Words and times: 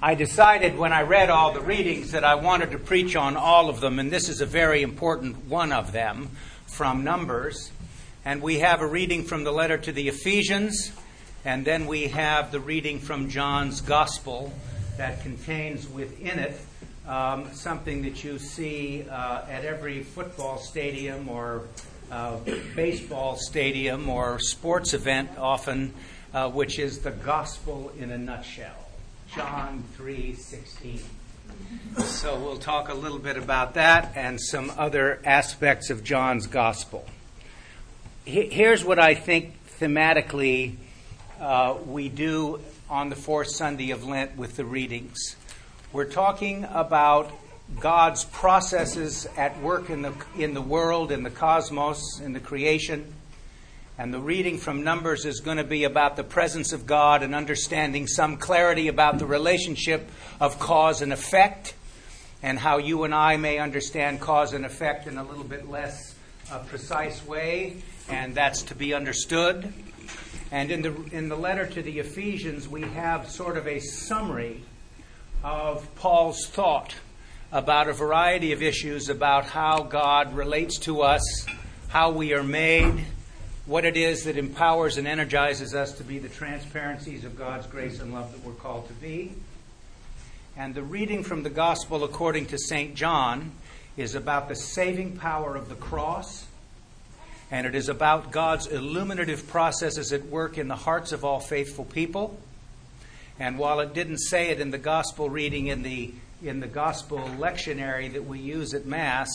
I 0.00 0.14
decided 0.14 0.78
when 0.78 0.92
I 0.92 1.02
read 1.02 1.28
all 1.28 1.52
the 1.52 1.60
readings 1.60 2.12
that 2.12 2.22
I 2.22 2.36
wanted 2.36 2.70
to 2.70 2.78
preach 2.78 3.16
on 3.16 3.36
all 3.36 3.68
of 3.68 3.80
them, 3.80 3.98
and 3.98 4.12
this 4.12 4.28
is 4.28 4.40
a 4.40 4.46
very 4.46 4.82
important 4.82 5.46
one 5.46 5.72
of 5.72 5.90
them 5.90 6.30
from 6.68 7.02
Numbers. 7.02 7.72
And 8.24 8.40
we 8.40 8.60
have 8.60 8.80
a 8.80 8.86
reading 8.86 9.24
from 9.24 9.42
the 9.42 9.50
letter 9.50 9.76
to 9.76 9.90
the 9.90 10.06
Ephesians, 10.06 10.92
and 11.44 11.64
then 11.64 11.86
we 11.86 12.06
have 12.06 12.52
the 12.52 12.60
reading 12.60 13.00
from 13.00 13.28
John's 13.28 13.80
Gospel 13.80 14.52
that 14.98 15.20
contains 15.22 15.88
within 15.88 16.38
it 16.38 16.60
um, 17.08 17.52
something 17.52 18.02
that 18.02 18.22
you 18.22 18.38
see 18.38 19.04
uh, 19.10 19.46
at 19.50 19.64
every 19.64 20.04
football 20.04 20.58
stadium 20.58 21.28
or 21.28 21.64
uh, 22.12 22.36
baseball 22.76 23.34
stadium 23.34 24.08
or 24.08 24.38
sports 24.38 24.94
event 24.94 25.28
often, 25.38 25.92
uh, 26.32 26.48
which 26.48 26.78
is 26.78 27.00
the 27.00 27.10
gospel 27.10 27.90
in 27.98 28.12
a 28.12 28.18
nutshell. 28.18 28.77
John 29.34 29.84
3:16. 29.96 31.00
So 31.98 32.38
we'll 32.38 32.58
talk 32.58 32.88
a 32.88 32.94
little 32.94 33.18
bit 33.18 33.36
about 33.36 33.74
that 33.74 34.12
and 34.14 34.40
some 34.40 34.72
other 34.76 35.20
aspects 35.24 35.90
of 35.90 36.02
John's 36.02 36.46
gospel. 36.46 37.04
Here's 38.24 38.84
what 38.84 38.98
I 38.98 39.14
think 39.14 39.54
thematically 39.80 40.76
uh, 41.40 41.76
we 41.86 42.08
do 42.08 42.60
on 42.88 43.10
the 43.10 43.16
fourth 43.16 43.48
Sunday 43.48 43.90
of 43.90 44.04
Lent 44.04 44.36
with 44.36 44.56
the 44.56 44.64
readings. 44.64 45.36
We're 45.92 46.04
talking 46.04 46.64
about 46.64 47.30
God's 47.80 48.24
processes 48.24 49.26
at 49.36 49.60
work 49.60 49.90
in 49.90 50.02
the, 50.02 50.12
in 50.38 50.54
the 50.54 50.62
world, 50.62 51.12
in 51.12 51.22
the 51.22 51.30
cosmos, 51.30 52.20
in 52.20 52.32
the 52.32 52.40
creation. 52.40 53.12
And 54.00 54.14
the 54.14 54.20
reading 54.20 54.58
from 54.58 54.84
Numbers 54.84 55.24
is 55.24 55.40
going 55.40 55.56
to 55.56 55.64
be 55.64 55.82
about 55.82 56.14
the 56.14 56.22
presence 56.22 56.72
of 56.72 56.86
God 56.86 57.24
and 57.24 57.34
understanding 57.34 58.06
some 58.06 58.36
clarity 58.36 58.86
about 58.86 59.18
the 59.18 59.26
relationship 59.26 60.08
of 60.40 60.60
cause 60.60 61.02
and 61.02 61.12
effect, 61.12 61.74
and 62.40 62.60
how 62.60 62.78
you 62.78 63.02
and 63.02 63.12
I 63.12 63.38
may 63.38 63.58
understand 63.58 64.20
cause 64.20 64.52
and 64.52 64.64
effect 64.64 65.08
in 65.08 65.18
a 65.18 65.24
little 65.24 65.42
bit 65.42 65.68
less 65.68 66.14
uh, 66.48 66.60
precise 66.60 67.26
way, 67.26 67.82
and 68.08 68.36
that's 68.36 68.62
to 68.62 68.76
be 68.76 68.94
understood. 68.94 69.72
And 70.52 70.70
in 70.70 70.82
the, 70.82 70.94
in 71.10 71.28
the 71.28 71.36
letter 71.36 71.66
to 71.66 71.82
the 71.82 71.98
Ephesians, 71.98 72.68
we 72.68 72.82
have 72.82 73.28
sort 73.28 73.56
of 73.56 73.66
a 73.66 73.80
summary 73.80 74.62
of 75.42 75.92
Paul's 75.96 76.46
thought 76.46 76.94
about 77.50 77.88
a 77.88 77.92
variety 77.92 78.52
of 78.52 78.62
issues 78.62 79.08
about 79.08 79.46
how 79.46 79.82
God 79.82 80.36
relates 80.36 80.78
to 80.80 81.00
us, 81.00 81.46
how 81.88 82.12
we 82.12 82.32
are 82.32 82.44
made, 82.44 83.04
what 83.68 83.84
it 83.84 83.98
is 83.98 84.24
that 84.24 84.38
empowers 84.38 84.96
and 84.96 85.06
energizes 85.06 85.74
us 85.74 85.92
to 85.92 86.02
be 86.02 86.18
the 86.18 86.28
transparencies 86.28 87.22
of 87.22 87.36
God's 87.36 87.66
grace 87.66 88.00
and 88.00 88.14
love 88.14 88.32
that 88.32 88.42
we're 88.42 88.54
called 88.54 88.88
to 88.88 88.94
be. 88.94 89.34
And 90.56 90.74
the 90.74 90.82
reading 90.82 91.22
from 91.22 91.42
the 91.42 91.50
Gospel 91.50 92.02
according 92.02 92.46
to 92.46 92.58
St. 92.58 92.94
John 92.94 93.52
is 93.98 94.14
about 94.14 94.48
the 94.48 94.56
saving 94.56 95.18
power 95.18 95.54
of 95.54 95.68
the 95.68 95.74
cross, 95.74 96.46
and 97.50 97.66
it 97.66 97.74
is 97.74 97.90
about 97.90 98.32
God's 98.32 98.66
illuminative 98.66 99.46
processes 99.46 100.14
at 100.14 100.24
work 100.24 100.56
in 100.56 100.68
the 100.68 100.74
hearts 100.74 101.12
of 101.12 101.22
all 101.22 101.38
faithful 101.38 101.84
people. 101.84 102.40
And 103.38 103.58
while 103.58 103.80
it 103.80 103.92
didn't 103.92 104.18
say 104.18 104.48
it 104.48 104.60
in 104.60 104.70
the 104.70 104.78
Gospel 104.78 105.28
reading 105.28 105.66
in 105.66 105.82
the 105.82 106.14
in 106.42 106.60
the 106.60 106.68
gospel 106.68 107.18
lectionary 107.18 108.12
that 108.12 108.24
we 108.24 108.38
use 108.38 108.72
at 108.72 108.86
Mass, 108.86 109.28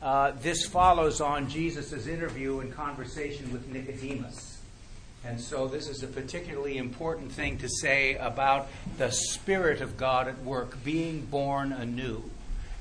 uh, 0.00 0.32
this 0.42 0.64
follows 0.64 1.20
on 1.20 1.48
Jesus' 1.48 2.06
interview 2.06 2.60
and 2.60 2.72
conversation 2.72 3.52
with 3.52 3.68
Nicodemus. 3.68 4.60
And 5.24 5.40
so, 5.40 5.66
this 5.66 5.88
is 5.88 6.02
a 6.04 6.06
particularly 6.06 6.78
important 6.78 7.32
thing 7.32 7.58
to 7.58 7.68
say 7.68 8.14
about 8.14 8.68
the 8.98 9.10
Spirit 9.10 9.80
of 9.80 9.96
God 9.96 10.28
at 10.28 10.42
work, 10.44 10.82
being 10.84 11.22
born 11.26 11.72
anew, 11.72 12.22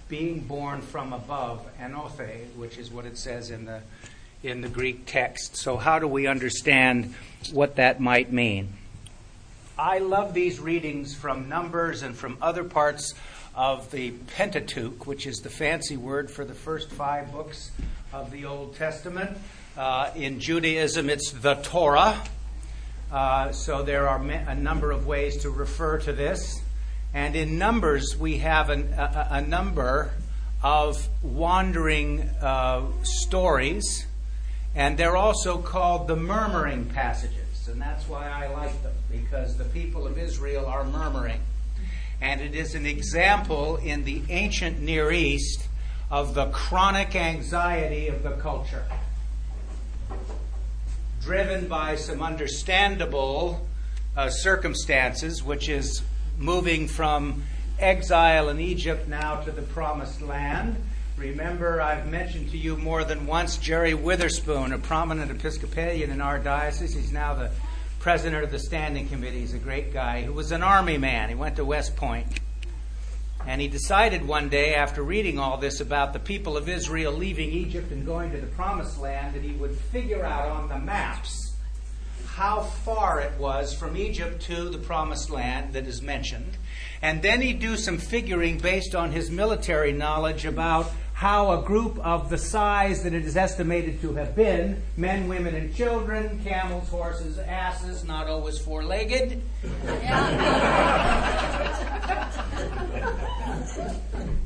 being 0.08 0.42
born 0.42 0.82
from 0.82 1.14
above, 1.14 1.68
anothen, 1.80 2.56
which 2.56 2.78
is 2.78 2.92
what 2.92 3.06
it 3.06 3.18
says 3.18 3.50
in 3.50 3.66
the, 3.66 3.82
in 4.44 4.62
the 4.62 4.70
Greek 4.70 5.08
text. 5.08 5.58
So, 5.58 5.78
how 5.78 5.98
do 5.98 6.08
we 6.08 6.28
understand 6.28 7.16
what 7.52 7.78
that 7.78 8.00
might 8.00 8.32
mean? 8.32 8.74
I 9.80 9.98
love 10.00 10.34
these 10.36 10.60
readings 10.60 11.16
from 11.16 11.50
Numbers 11.50 12.04
and 12.04 12.16
from 12.16 12.38
other 12.42 12.64
parts 12.64 13.14
of 13.58 13.90
the 13.90 14.12
Pentateuch, 14.12 15.08
which 15.08 15.26
is 15.26 15.38
the 15.38 15.50
fancy 15.50 15.98
word 15.98 16.30
for 16.30 16.46
the 16.46 16.54
first 16.54 16.92
five 16.92 17.32
books 17.32 17.72
of 18.14 18.30
the 18.30 18.46
Old 18.46 18.76
Testament. 18.76 19.36
Uh, 19.76 20.12
in 20.16 20.40
Judaism, 20.40 21.10
it's 21.10 21.32
the 21.32 21.56
Torah. 21.56 22.24
Uh, 23.12 23.52
so 23.52 23.82
there 23.82 24.08
are 24.08 24.22
a 24.22 24.54
number 24.54 24.92
of 24.92 25.08
ways 25.08 25.38
to 25.38 25.50
refer 25.50 25.98
to 25.98 26.14
this. 26.14 26.62
And 27.16 27.36
in 27.36 27.58
Numbers, 27.58 28.16
we 28.16 28.38
have 28.38 28.70
an, 28.70 28.94
a, 28.94 29.28
a, 29.32 29.42
number 29.42 30.12
of 30.62 31.08
wandering 31.24 32.30
uh, 32.42 32.84
stories, 33.02 34.06
and 34.76 35.00
they're 35.00 35.18
also 35.18 35.58
called 35.58 36.08
the 36.08 36.16
murmuring 36.16 36.86
passages. 36.86 37.68
And 37.68 37.82
that's 37.82 38.08
why 38.08 38.30
I 38.30 38.54
like 38.54 38.84
them, 38.84 38.94
because 39.10 39.58
the 39.58 39.66
people 39.66 40.06
of 40.06 40.20
Israel 40.20 40.68
are 40.68 40.84
murmuring 40.84 41.40
and 42.22 42.42
it 42.42 42.56
is 42.56 42.76
an 42.76 42.86
example 42.86 43.78
in 43.78 44.04
the 44.04 44.22
ancient 44.30 44.80
Near 44.80 45.12
East 45.12 45.68
of 46.10 46.34
the 46.34 46.48
chronic 46.48 47.16
anxiety 47.16 48.08
of 48.08 48.24
the 48.24 48.32
culture, 48.32 48.86
driven 51.22 51.68
by 51.68 51.96
some 51.96 52.24
understandable 52.24 53.68
uh, 54.16 54.30
circumstances, 54.30 55.44
which 55.44 55.70
is 55.70 56.02
moving 56.38 56.88
from 56.88 57.44
exile 57.80 58.50
in 58.50 58.60
Egypt 58.60 59.08
now 59.08 59.42
to 59.42 59.52
the 59.52 59.62
promised 59.62 60.22
land. 60.22 60.76
Remember, 61.18 61.82
I've 61.82 62.08
mentioned 62.08 62.52
to 62.52 62.58
you 62.58 62.78
more 62.78 63.04
than 63.04 63.26
once 63.26 63.58
Jerry 63.58 63.94
Witherspoon, 63.94 64.72
a 64.72 64.78
prominent 64.78 65.32
Episcopalian 65.32 66.12
in 66.12 66.22
our 66.22 66.40
diocese. 66.40 66.94
He's 66.94 67.12
now 67.12 67.34
the 67.34 67.52
president 68.00 68.44
of 68.44 68.52
the 68.52 68.60
standing 68.60 69.08
committee. 69.08 69.40
He's 69.40 69.54
a 69.54 69.60
great 69.60 69.94
guy 69.94 70.22
who 70.22 70.34
was 70.34 70.52
an 70.52 70.64
army 70.64 70.98
man. 70.98 71.30
He 71.30 71.36
went 71.36 71.56
to 71.58 71.66
West 71.66 71.96
Point. 71.96 72.40
And 73.46 73.62
he 73.62 73.68
decided 73.68 74.28
one 74.28 74.50
day, 74.50 74.76
after 74.76 75.02
reading 75.02 75.40
all 75.40 75.58
this 75.58 75.80
about 75.80 76.12
the 76.12 76.20
people 76.20 76.58
of 76.58 76.68
Israel 76.68 77.14
leaving 77.14 77.50
Egypt 77.50 77.92
and 77.92 78.06
going 78.06 78.32
to 78.32 78.38
the 78.38 78.48
promised 78.48 79.00
land, 79.00 79.36
that 79.36 79.44
he 79.44 79.54
would 79.54 79.78
figure 79.78 80.26
out 80.26 80.50
on 80.50 80.68
the 80.68 80.78
maps 80.78 81.56
how 82.26 82.62
far 82.62 83.20
it 83.20 83.40
was 83.40 83.74
from 83.74 83.98
Egypt 83.98 84.42
to 84.44 84.70
the 84.70 84.78
promised 84.78 85.30
land 85.30 85.74
that 85.74 85.88
is 85.88 86.02
mentioned. 86.02 86.58
And 87.02 87.22
then 87.22 87.42
he'd 87.42 87.60
do 87.60 87.78
some 87.78 87.98
figuring 87.98 88.60
based 88.60 88.94
on 88.94 89.12
his 89.12 89.32
military 89.32 89.92
knowledge 89.92 90.46
about 90.46 90.92
how 91.18 91.60
a 91.60 91.64
group 91.64 91.98
of 92.06 92.30
the 92.30 92.38
size 92.38 93.02
that 93.02 93.12
it 93.12 93.26
is 93.26 93.36
estimated 93.36 94.00
to 94.00 94.14
have 94.14 94.36
been 94.36 94.80
men, 94.98 95.28
women, 95.28 95.56
and 95.56 95.74
children, 95.74 96.40
camels, 96.44 96.88
horses, 96.90 97.40
asses, 97.40 98.04
not 98.04 98.28
always 98.28 98.60
four 98.60 98.84
legged. 98.84 99.42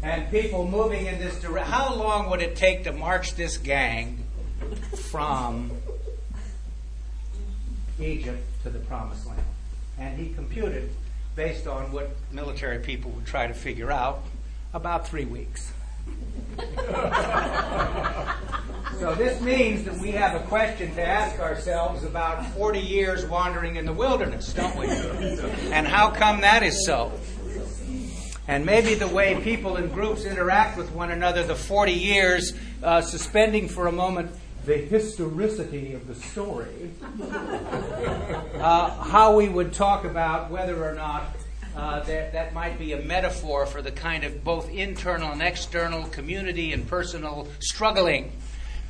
and 0.02 0.32
people 0.32 0.66
moving 0.66 1.08
in 1.08 1.20
this 1.20 1.42
direction. 1.42 1.70
How 1.70 1.94
long 1.94 2.30
would 2.30 2.42
it 2.42 2.56
take 2.56 2.86
to 2.86 2.94
march 2.94 3.36
this 3.36 3.58
gang 3.58 4.24
from 5.10 5.74
Egypt 8.00 8.42
to 8.64 8.70
the 8.70 8.80
Promised 8.80 9.28
Land? 9.28 9.44
And 10.00 10.18
he 10.18 10.34
computed, 10.34 10.90
based 11.36 11.68
on 11.68 11.92
what 11.92 12.12
military 12.32 12.80
people 12.80 13.12
would 13.12 13.26
try 13.26 13.48
to 13.48 13.54
figure 13.54 13.92
out, 13.92 14.24
about 14.74 15.06
three 15.06 15.26
weeks. 15.26 15.74
so 19.00 19.16
this 19.16 19.42
means 19.42 19.86
that 19.86 19.98
we 20.00 20.12
have 20.12 20.36
a 20.36 20.46
question 20.48 20.94
to 20.96 21.02
ask 21.02 21.40
ourselves 21.40 22.04
about 22.04 22.46
40 22.48 22.80
years 22.80 23.26
wandering 23.26 23.78
in 23.78 23.86
the 23.86 23.94
wilderness, 23.94 24.54
don't 24.54 24.78
we? 24.78 24.88
And 25.72 25.88
how 25.88 26.12
come 26.12 26.42
that 26.42 26.64
is 26.64 26.86
so? 26.86 27.12
And 28.48 28.66
maybe 28.66 28.96
the 28.96 29.08
way 29.08 29.40
people 29.42 29.78
in 29.78 29.88
groups 29.90 30.26
interact 30.26 30.78
with 30.78 30.92
one 30.92 31.12
another, 31.12 31.44
the 31.44 31.56
40 31.56 31.94
years, 31.94 32.54
uh, 32.84 33.02
suspending 33.02 33.70
for 33.70 33.88
a 33.88 33.92
moment 33.92 34.32
the 34.66 34.78
historicity 34.78 35.94
of 35.94 36.08
the 36.08 36.16
story, 36.16 36.92
uh, 38.56 38.90
how 39.04 39.36
we 39.36 39.50
would 39.50 39.74
talk 39.74 40.06
about 40.06 40.52
whether 40.52 40.88
or 40.88 40.94
not 40.94 41.36
uh, 41.76 42.02
that, 42.02 42.34
that 42.34 42.54
might 42.54 42.78
be 42.78 42.94
a 42.94 43.02
metaphor 43.02 43.66
for 43.66 43.82
the 43.82 43.92
kind 43.92 44.24
of 44.24 44.44
both 44.44 44.70
internal 44.70 45.32
and 45.32 45.42
external 45.42 46.04
community 46.06 46.74
and 46.74 46.88
personal 46.88 47.48
struggling 47.60 48.32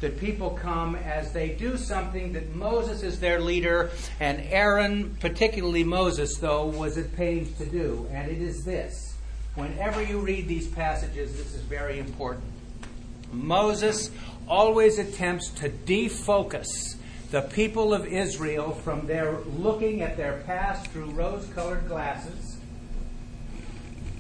that 0.02 0.20
people 0.20 0.50
come 0.50 0.96
as 0.96 1.32
they 1.32 1.50
do 1.50 1.78
something 1.78 2.34
that 2.34 2.56
Moses 2.56 3.04
is 3.04 3.20
their 3.20 3.40
leader, 3.40 3.92
and 4.20 4.42
Aaron, 4.50 5.16
particularly 5.20 5.84
Moses, 5.84 6.38
though, 6.38 6.66
was 6.66 6.98
at 6.98 7.16
pains 7.16 7.56
to 7.60 7.66
do. 7.68 8.08
And 8.12 8.30
it 8.30 8.42
is 8.42 8.66
this. 8.66 9.16
Whenever 9.54 10.02
you 10.02 10.20
read 10.20 10.48
these 10.48 10.68
passages, 10.68 11.38
this 11.38 11.54
is 11.54 11.62
very 11.62 12.00
important. 12.00 12.46
Moses 13.32 14.10
always 14.48 14.98
attempts 14.98 15.50
to 15.50 15.70
defocus 15.70 16.96
the 17.30 17.42
people 17.42 17.94
of 17.94 18.08
Israel 18.08 18.72
from 18.72 19.06
their 19.06 19.40
looking 19.58 20.02
at 20.02 20.18
their 20.18 20.42
past 20.48 20.88
through 20.88 21.12
rose 21.12 21.48
colored 21.54 21.88
glasses 21.88 22.51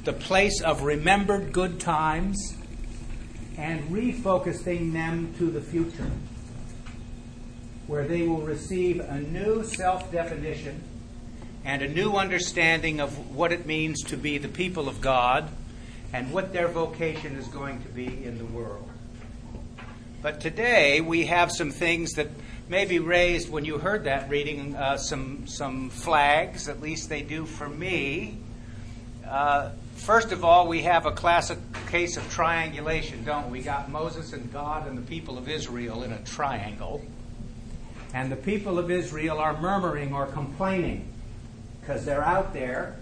the 0.03 0.13
place 0.13 0.61
of 0.61 0.81
remembered 0.81 1.53
good 1.53 1.79
times 1.79 2.55
and 3.57 3.81
refocusing 3.91 4.93
them 4.93 5.33
to 5.37 5.51
the 5.51 5.61
future, 5.61 6.09
where 7.85 8.07
they 8.07 8.23
will 8.23 8.41
receive 8.41 8.99
a 8.99 9.19
new 9.19 9.63
self 9.63 10.11
definition 10.11 10.81
and 11.63 11.83
a 11.83 11.87
new 11.87 12.13
understanding 12.13 12.99
of 12.99 13.35
what 13.35 13.51
it 13.51 13.65
means 13.67 14.01
to 14.03 14.17
be 14.17 14.39
the 14.39 14.47
people 14.47 14.89
of 14.89 15.01
God 15.01 15.49
and 16.11 16.31
what 16.31 16.51
their 16.51 16.67
vocation 16.67 17.35
is 17.35 17.47
going 17.47 17.81
to 17.83 17.89
be 17.89 18.05
in 18.05 18.39
the 18.39 18.45
world. 18.45 18.89
But 20.23 20.41
today 20.41 21.01
we 21.01 21.27
have 21.27 21.51
some 21.51 21.71
things 21.71 22.13
that 22.13 22.29
maybe 22.67 22.99
raised 22.99 23.49
when 23.49 23.65
you 23.65 23.77
heard 23.77 24.05
that 24.05 24.29
reading 24.29 24.75
uh, 24.75 24.97
some 24.97 25.45
some 25.45 25.89
flags. 25.89 26.67
At 26.67 26.81
least 26.81 27.09
they 27.09 27.21
do 27.21 27.45
for 27.45 27.69
me. 27.69 28.37
Uh, 29.27 29.71
first 29.95 30.31
of 30.31 30.43
all, 30.43 30.67
we 30.67 30.81
have 30.81 31.05
a 31.05 31.11
classic 31.11 31.57
case 31.87 32.17
of 32.17 32.29
triangulation, 32.31 33.23
don't 33.23 33.49
we? 33.49 33.59
We 33.59 33.63
got 33.63 33.89
Moses 33.89 34.33
and 34.33 34.51
God 34.51 34.87
and 34.87 34.97
the 34.97 35.01
people 35.01 35.37
of 35.37 35.49
Israel 35.49 36.03
in 36.03 36.11
a 36.11 36.19
triangle, 36.19 37.01
and 38.13 38.31
the 38.31 38.35
people 38.35 38.79
of 38.79 38.91
Israel 38.91 39.39
are 39.39 39.59
murmuring 39.59 40.13
or 40.13 40.25
complaining 40.25 41.07
because 41.79 42.05
they're 42.05 42.23
out 42.23 42.53
there. 42.53 42.95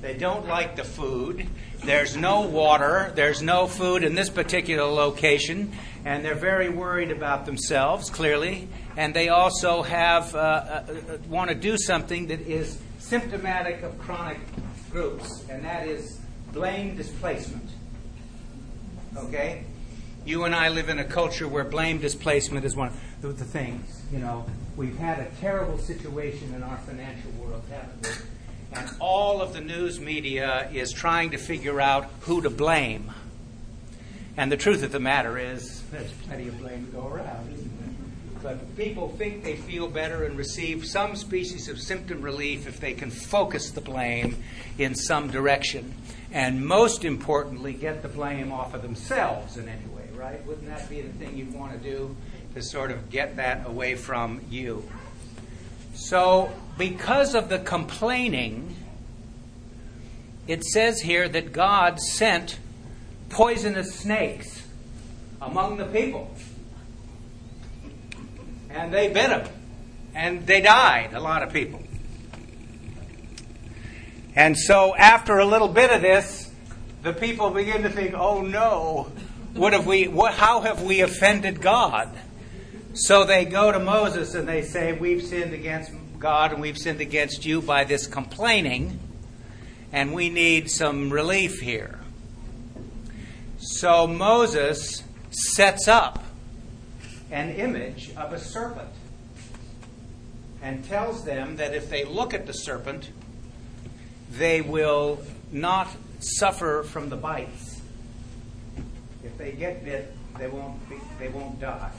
They 0.00 0.14
don't 0.14 0.46
like 0.46 0.76
the 0.76 0.84
food. 0.84 1.46
There's 1.84 2.16
no 2.16 2.40
water. 2.40 3.12
There's 3.14 3.42
no 3.42 3.66
food 3.66 4.02
in 4.02 4.14
this 4.14 4.30
particular 4.30 4.84
location 4.84 5.72
and 6.04 6.24
they're 6.24 6.34
very 6.34 6.68
worried 6.68 7.10
about 7.10 7.46
themselves, 7.46 8.10
clearly, 8.10 8.68
and 8.96 9.14
they 9.14 9.28
also 9.28 9.82
have 9.82 10.34
uh, 10.34 10.38
uh, 10.38 10.84
want 11.28 11.50
to 11.50 11.54
do 11.54 11.76
something 11.76 12.28
that 12.28 12.40
is 12.40 12.78
symptomatic 12.98 13.82
of 13.82 13.98
chronic 13.98 14.38
groups, 14.90 15.44
and 15.48 15.64
that 15.64 15.86
is 15.86 16.18
blame 16.52 16.96
displacement. 16.96 17.68
Okay? 19.16 19.64
You 20.24 20.44
and 20.44 20.54
I 20.54 20.68
live 20.68 20.88
in 20.88 20.98
a 20.98 21.04
culture 21.04 21.48
where 21.48 21.64
blame 21.64 21.98
displacement 21.98 22.64
is 22.64 22.76
one 22.76 22.92
of 23.22 23.38
the 23.38 23.44
things. 23.44 24.02
You 24.12 24.18
know, 24.18 24.44
we've 24.76 24.98
had 24.98 25.18
a 25.18 25.26
terrible 25.40 25.78
situation 25.78 26.52
in 26.54 26.62
our 26.62 26.76
financial 26.78 27.30
world, 27.32 27.62
haven't 27.70 28.02
we? 28.02 28.78
And 28.78 28.90
all 29.00 29.40
of 29.40 29.52
the 29.52 29.60
news 29.60 29.98
media 29.98 30.68
is 30.72 30.92
trying 30.92 31.30
to 31.30 31.38
figure 31.38 31.80
out 31.80 32.08
who 32.20 32.42
to 32.42 32.50
blame. 32.50 33.10
And 34.36 34.52
the 34.52 34.56
truth 34.56 34.82
of 34.82 34.92
the 34.92 35.00
matter 35.00 35.38
is, 35.38 35.82
there's 35.90 36.12
plenty 36.12 36.48
of 36.48 36.58
blame 36.58 36.86
to 36.86 36.92
go 36.92 37.08
around? 37.08 37.69
But 38.42 38.76
people 38.76 39.08
think 39.10 39.44
they 39.44 39.56
feel 39.56 39.86
better 39.88 40.24
and 40.24 40.36
receive 40.36 40.86
some 40.86 41.14
species 41.14 41.68
of 41.68 41.78
symptom 41.78 42.22
relief 42.22 42.66
if 42.66 42.80
they 42.80 42.94
can 42.94 43.10
focus 43.10 43.70
the 43.70 43.82
blame 43.82 44.42
in 44.78 44.94
some 44.94 45.30
direction. 45.30 45.94
And 46.32 46.64
most 46.64 47.04
importantly, 47.04 47.74
get 47.74 48.02
the 48.02 48.08
blame 48.08 48.50
off 48.50 48.72
of 48.72 48.82
themselves 48.82 49.56
in 49.56 49.68
any 49.68 49.84
way, 49.86 50.08
right? 50.14 50.44
Wouldn't 50.46 50.68
that 50.68 50.88
be 50.88 51.02
the 51.02 51.12
thing 51.12 51.36
you'd 51.36 51.52
want 51.52 51.72
to 51.72 51.78
do 51.78 52.16
to 52.54 52.62
sort 52.62 52.90
of 52.90 53.10
get 53.10 53.36
that 53.36 53.66
away 53.66 53.94
from 53.94 54.40
you? 54.48 54.88
So, 55.94 56.50
because 56.78 57.34
of 57.34 57.48
the 57.48 57.58
complaining, 57.58 58.74
it 60.46 60.64
says 60.64 61.00
here 61.00 61.28
that 61.28 61.52
God 61.52 62.00
sent 62.00 62.58
poisonous 63.28 63.94
snakes 63.94 64.66
among 65.42 65.76
the 65.76 65.86
people. 65.86 66.30
And 68.70 68.92
they 68.92 69.08
bit 69.08 69.28
them. 69.28 69.48
And 70.14 70.46
they 70.46 70.60
died, 70.60 71.12
a 71.14 71.20
lot 71.20 71.42
of 71.42 71.52
people. 71.52 71.82
And 74.34 74.56
so 74.56 74.94
after 74.94 75.38
a 75.38 75.44
little 75.44 75.68
bit 75.68 75.90
of 75.90 76.02
this, 76.02 76.50
the 77.02 77.12
people 77.12 77.50
begin 77.50 77.82
to 77.82 77.90
think, 77.90 78.14
oh 78.14 78.42
no, 78.42 79.10
what 79.54 79.72
have 79.72 79.86
we, 79.86 80.08
what, 80.08 80.34
how 80.34 80.60
have 80.60 80.82
we 80.82 81.00
offended 81.00 81.60
God? 81.60 82.16
So 82.94 83.24
they 83.24 83.44
go 83.44 83.70
to 83.70 83.78
Moses 83.78 84.34
and 84.34 84.48
they 84.48 84.62
say, 84.62 84.92
We've 84.92 85.22
sinned 85.22 85.52
against 85.52 85.92
God 86.18 86.52
and 86.52 86.60
we've 86.60 86.76
sinned 86.76 87.00
against 87.00 87.46
you 87.46 87.62
by 87.62 87.84
this 87.84 88.06
complaining, 88.06 88.98
and 89.92 90.12
we 90.12 90.28
need 90.28 90.70
some 90.70 91.10
relief 91.10 91.60
here. 91.60 92.00
So 93.58 94.06
Moses 94.06 95.04
sets 95.30 95.86
up 95.86 96.22
an 97.30 97.50
image 97.50 98.10
of 98.16 98.32
a 98.32 98.38
serpent 98.38 98.90
and 100.62 100.84
tells 100.84 101.24
them 101.24 101.56
that 101.56 101.74
if 101.74 101.88
they 101.88 102.04
look 102.04 102.34
at 102.34 102.46
the 102.46 102.52
serpent, 102.52 103.10
they 104.32 104.60
will 104.60 105.22
not 105.50 105.88
suffer 106.20 106.82
from 106.82 107.08
the 107.08 107.16
bites. 107.16 107.80
If 109.24 109.38
they 109.38 109.52
get 109.52 109.84
bit, 109.84 110.14
they 110.38 110.48
won't 110.48 110.88
be, 110.88 110.96
they 111.18 111.28
won't 111.28 111.60
die. 111.60 111.90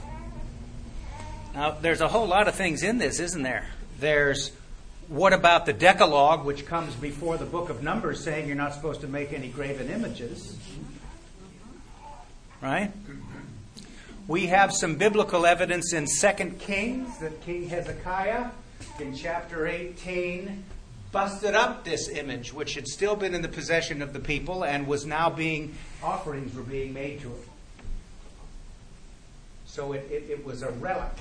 Now, 1.54 1.72
there's 1.72 2.00
a 2.00 2.08
whole 2.08 2.26
lot 2.26 2.48
of 2.48 2.54
things 2.54 2.82
in 2.82 2.98
this, 2.98 3.20
isn't 3.20 3.42
there? 3.42 3.68
There's 3.98 4.52
what 5.08 5.32
about 5.32 5.66
the 5.66 5.72
Decalogue, 5.72 6.44
which 6.44 6.64
comes 6.64 6.94
before 6.94 7.36
the 7.36 7.44
book 7.44 7.68
of 7.68 7.82
Numbers, 7.82 8.22
saying 8.22 8.46
you're 8.46 8.56
not 8.56 8.72
supposed 8.72 9.02
to 9.02 9.08
make 9.08 9.32
any 9.32 9.48
graven 9.48 9.90
images 9.90 10.56
right? 12.62 12.92
We 14.28 14.46
have 14.46 14.72
some 14.72 14.96
biblical 14.96 15.46
evidence 15.46 15.92
in 15.92 16.06
2 16.06 16.50
Kings 16.60 17.18
that 17.18 17.40
King 17.40 17.68
Hezekiah 17.68 18.50
in 19.00 19.16
chapter 19.16 19.66
18 19.66 20.62
busted 21.10 21.56
up 21.56 21.84
this 21.84 22.08
image, 22.08 22.52
which 22.52 22.74
had 22.74 22.86
still 22.86 23.16
been 23.16 23.34
in 23.34 23.42
the 23.42 23.48
possession 23.48 24.00
of 24.00 24.12
the 24.12 24.20
people 24.20 24.64
and 24.64 24.86
was 24.86 25.04
now 25.04 25.28
being, 25.28 25.74
offerings 26.02 26.54
were 26.54 26.62
being 26.62 26.92
made 26.92 27.20
to 27.22 27.32
it. 27.32 27.48
So 29.66 29.92
it, 29.92 30.06
it, 30.10 30.30
it 30.30 30.44
was 30.44 30.62
a 30.62 30.70
relic 30.70 31.18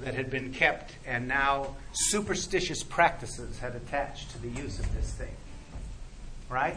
that 0.00 0.14
had 0.14 0.30
been 0.30 0.52
kept, 0.52 0.92
and 1.06 1.26
now 1.26 1.76
superstitious 1.92 2.82
practices 2.82 3.58
had 3.58 3.74
attached 3.74 4.30
to 4.32 4.38
the 4.42 4.48
use 4.48 4.78
of 4.78 4.94
this 4.94 5.12
thing. 5.12 5.34
Right? 6.50 6.76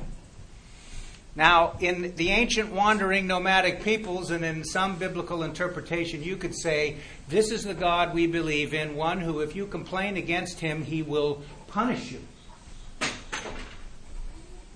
Now, 1.35 1.77
in 1.79 2.15
the 2.15 2.31
ancient 2.31 2.71
wandering 2.71 3.27
nomadic 3.27 3.83
peoples 3.83 4.31
and 4.31 4.43
in 4.43 4.63
some 4.63 4.97
biblical 4.97 5.43
interpretation, 5.43 6.23
you 6.23 6.35
could 6.35 6.55
say, 6.55 6.97
This 7.27 7.51
is 7.51 7.63
the 7.63 7.73
God 7.73 8.13
we 8.13 8.27
believe 8.27 8.73
in, 8.73 8.95
one 8.95 9.21
who, 9.21 9.39
if 9.39 9.55
you 9.55 9.67
complain 9.67 10.17
against 10.17 10.59
him, 10.59 10.83
he 10.83 11.01
will 11.01 11.41
punish 11.67 12.11
you. 12.11 12.21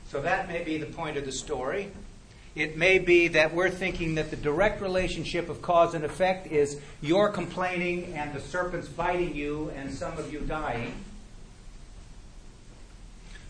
So 0.10 0.22
that 0.22 0.48
may 0.48 0.64
be 0.64 0.78
the 0.78 0.86
point 0.86 1.18
of 1.18 1.26
the 1.26 1.32
story. 1.32 1.92
It 2.56 2.78
may 2.78 3.00
be 3.00 3.30
that 3.30 3.56
we're 3.56 3.72
thinking 3.72 4.14
that 4.16 4.30
the 4.30 4.36
direct 4.36 4.80
relationship 4.80 5.50
of 5.50 5.64
cause 5.64 5.96
and 5.96 6.06
effect 6.06 6.46
is 6.52 6.80
your 7.02 7.30
complaining 7.30 8.14
and 8.14 8.32
the 8.32 8.40
serpents 8.40 8.88
biting 8.88 9.36
you 9.36 9.72
and 9.76 9.92
some 9.92 10.16
of 10.20 10.32
you 10.32 10.42
dying. 10.42 10.94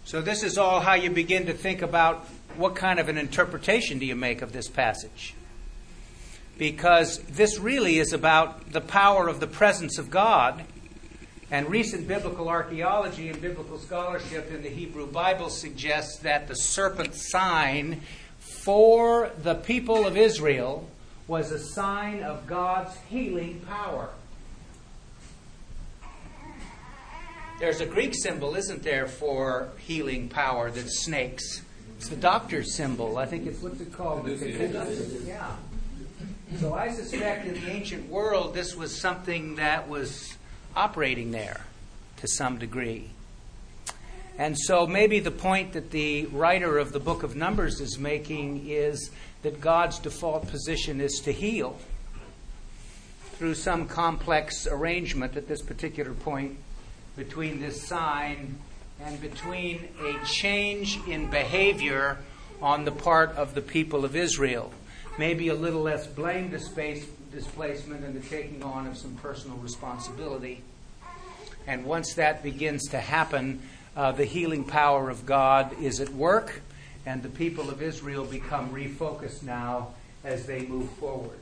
So, 0.06 0.22
this 0.22 0.44
is 0.44 0.58
all 0.58 0.82
how 0.82 0.96
you 0.96 1.10
begin 1.10 1.46
to 1.46 1.54
think 1.54 1.82
about 1.82 2.28
what 2.58 2.76
kind 2.76 3.00
of 3.00 3.08
an 3.08 3.18
interpretation 3.18 4.00
do 4.00 4.06
you 4.06 4.16
make 4.16 4.42
of 4.42 4.52
this 4.52 4.68
passage? 4.68 5.34
Because 6.58 7.20
this 7.20 7.58
really 7.58 8.00
is 8.00 8.12
about 8.12 8.74
the 8.74 8.82
power 8.82 9.30
of 9.30 9.40
the 9.40 9.48
presence 9.48 9.98
of 9.98 10.10
God. 10.10 10.66
And 11.50 11.70
recent 11.70 12.08
biblical 12.08 12.50
archaeology 12.50 13.30
and 13.30 13.42
biblical 13.42 13.78
scholarship 13.78 14.52
in 14.52 14.62
the 14.62 14.70
Hebrew 14.70 15.08
Bible 15.08 15.50
suggests 15.50 16.20
that 16.20 16.48
the 16.48 16.56
serpent 16.56 17.16
sign 17.16 18.02
for 18.40 19.32
the 19.42 19.56
people 19.56 20.06
of 20.06 20.18
Israel 20.18 20.90
was 21.28 21.52
a 21.52 21.60
sign 21.60 22.24
of 22.24 22.46
God's 22.46 22.98
healing 23.10 23.62
power. 23.62 24.10
There's 27.60 27.82
a 27.82 27.86
Greek 27.86 28.14
symbol, 28.16 28.56
isn't 28.56 28.84
there, 28.84 29.08
for 29.08 29.70
healing 29.78 30.28
power 30.28 30.72
that's 30.72 31.04
snakes. 31.04 31.62
It's 31.98 32.10
the 32.10 32.16
doctor's 32.16 32.76
symbol. 32.76 33.18
I 33.18 33.26
think 33.26 33.48
it's 33.48 33.62
what's 33.62 33.80
it 33.80 33.94
called? 33.94 34.28
Yeah. 34.28 35.56
So 36.60 36.74
I 36.74 36.92
suspect 36.92 37.48
in 37.48 37.54
the 37.54 37.70
ancient 37.70 38.10
world 38.10 38.54
this 38.54 38.76
was 38.76 39.00
something 39.00 39.56
that 39.56 39.88
was 39.88 40.36
operating 40.76 41.32
there 41.32 41.62
to 42.18 42.28
some 42.28 42.58
degree. 42.58 43.10
And 44.38 44.58
so 44.58 44.88
maybe 44.88 45.20
the 45.20 45.32
point 45.32 45.74
that 45.74 45.92
the 45.92 46.26
writer 46.26 46.78
of 46.80 46.92
the 46.92 47.00
book 47.00 47.24
of 47.24 47.36
Numbers 47.36 47.80
is 47.80 48.00
making 48.00 48.68
is 48.68 49.12
that 49.44 49.62
God's 49.62 50.00
default 50.00 50.48
position 50.48 51.00
is 51.00 51.22
to 51.24 51.32
heal 51.32 51.78
through 53.34 53.56
some 53.56 53.88
complex 53.88 54.68
arrangement 54.68 55.38
at 55.38 55.48
this 55.48 55.62
particular 55.62 56.14
point 56.14 56.58
between 57.16 57.60
this 57.60 57.84
sign 57.84 58.58
and 59.02 59.20
between 59.22 59.88
a 60.02 60.26
change 60.26 61.00
in 61.08 61.30
behavior 61.30 62.18
on 62.62 62.86
the 62.86 62.92
part 62.92 63.32
of 63.32 63.54
the 63.54 63.62
people 63.62 64.06
of 64.06 64.16
Israel. 64.16 64.72
Maybe 65.18 65.50
a 65.50 65.54
little 65.54 65.82
less 65.82 66.08
blame 66.08 66.50
displacement 66.50 68.04
and 68.06 68.16
the 68.16 68.28
taking 68.28 68.64
on 68.64 68.88
of 68.88 68.98
some 68.98 69.16
personal 69.16 69.58
responsibility. 69.58 70.62
And 71.68 71.86
once 71.86 72.14
that 72.16 72.44
begins 72.44 72.90
to 72.90 73.00
happen, 73.00 73.62
uh, 73.96 74.12
the 74.12 74.26
healing 74.26 74.64
power 74.64 75.10
of 75.10 75.26
God 75.26 75.80
is 75.80 76.00
at 76.00 76.10
work, 76.10 76.62
and 77.06 77.22
the 77.22 77.30
people 77.30 77.70
of 77.70 77.82
Israel 77.82 78.26
become 78.26 78.72
refocused 78.72 79.44
now 79.44 79.90
as 80.24 80.46
they 80.46 80.66
move 80.66 80.90
forward. 80.92 81.38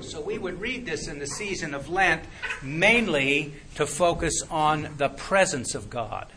So 0.00 0.20
we 0.20 0.38
would 0.38 0.60
read 0.60 0.86
this 0.86 1.08
in 1.08 1.18
the 1.18 1.26
season 1.26 1.74
of 1.74 1.88
Lent 1.88 2.22
mainly 2.62 3.52
to 3.74 3.86
focus 3.86 4.42
on 4.50 4.88
the 4.96 5.08
presence 5.08 5.74
of 5.74 5.90
God 5.90 6.28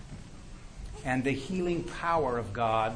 and 1.06 1.24
the 1.24 1.32
healing 1.32 1.84
power 1.84 2.38
of 2.38 2.54
God 2.54 2.94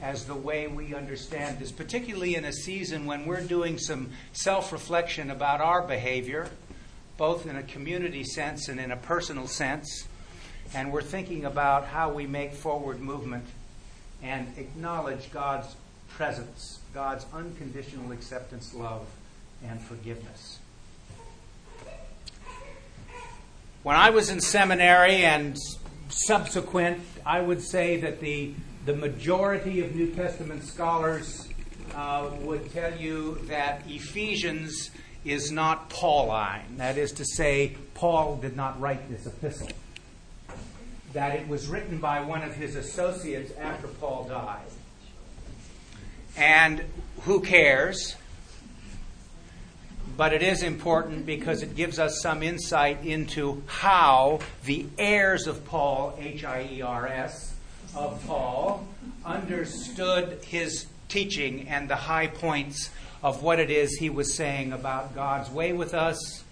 as 0.00 0.24
the 0.24 0.34
way 0.34 0.66
we 0.66 0.94
understand 0.94 1.58
this, 1.58 1.72
particularly 1.72 2.34
in 2.34 2.44
a 2.44 2.52
season 2.52 3.06
when 3.06 3.26
we're 3.26 3.40
doing 3.40 3.78
some 3.78 4.10
self 4.32 4.72
reflection 4.72 5.30
about 5.30 5.60
our 5.60 5.82
behavior, 5.82 6.48
both 7.16 7.46
in 7.46 7.56
a 7.56 7.62
community 7.62 8.22
sense 8.22 8.68
and 8.68 8.78
in 8.78 8.92
a 8.92 8.96
personal 8.96 9.46
sense, 9.46 10.06
and 10.74 10.92
we're 10.92 11.02
thinking 11.02 11.44
about 11.44 11.86
how 11.86 12.12
we 12.12 12.26
make 12.26 12.52
forward 12.52 13.00
movement 13.00 13.46
and 14.22 14.52
acknowledge 14.58 15.30
God's 15.32 15.74
presence, 16.10 16.80
God's 16.92 17.24
unconditional 17.32 18.12
acceptance, 18.12 18.74
love, 18.74 19.06
and 19.64 19.80
forgiveness. 19.80 20.58
When 23.82 23.96
I 23.96 24.10
was 24.10 24.30
in 24.30 24.40
seminary 24.40 25.24
and 25.24 25.56
subsequent, 26.08 27.00
I 27.24 27.40
would 27.40 27.62
say 27.62 28.00
that 28.00 28.20
the, 28.20 28.54
the 28.84 28.96
majority 28.96 29.84
of 29.84 29.94
New 29.94 30.08
Testament 30.12 30.64
scholars 30.64 31.48
uh, 31.94 32.30
would 32.40 32.72
tell 32.72 32.96
you 32.96 33.40
that 33.44 33.82
Ephesians 33.86 34.90
is 35.24 35.50
not 35.50 35.88
Pauline. 35.88 36.76
That 36.78 36.98
is 36.98 37.12
to 37.12 37.24
say, 37.24 37.76
Paul 37.94 38.36
did 38.36 38.56
not 38.56 38.80
write 38.80 39.08
this 39.08 39.26
epistle. 39.26 39.68
That 41.12 41.36
it 41.36 41.48
was 41.48 41.66
written 41.68 41.98
by 41.98 42.20
one 42.20 42.42
of 42.42 42.54
his 42.54 42.76
associates 42.76 43.52
after 43.58 43.88
Paul 43.88 44.26
died. 44.28 44.66
And 46.36 46.84
who 47.22 47.40
cares? 47.40 48.16
But 50.16 50.32
it 50.32 50.42
is 50.42 50.62
important 50.62 51.26
because 51.26 51.62
it 51.62 51.76
gives 51.76 51.98
us 51.98 52.20
some 52.22 52.42
insight 52.42 53.04
into 53.04 53.62
how 53.66 54.40
the 54.64 54.86
heirs 54.98 55.46
of 55.46 55.64
Paul, 55.66 56.16
H 56.18 56.44
I 56.44 56.68
E 56.72 56.82
R 56.82 57.06
S, 57.06 57.54
of 57.94 58.24
Paul, 58.26 58.86
understood 59.24 60.42
his 60.44 60.86
teaching 61.08 61.68
and 61.68 61.88
the 61.88 61.96
high 61.96 62.26
points 62.26 62.90
of 63.22 63.42
what 63.42 63.58
it 63.58 63.70
is 63.70 63.96
he 63.96 64.10
was 64.10 64.34
saying 64.34 64.72
about 64.72 65.14
God's 65.14 65.50
way 65.50 65.72
with 65.72 65.94
us, 65.94 66.44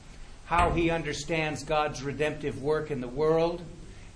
how 0.47 0.71
he 0.71 0.91
understands 0.91 1.65
God's 1.65 2.03
redemptive 2.03 2.63
work 2.63 2.91
in 2.91 3.01
the 3.01 3.09
world, 3.09 3.63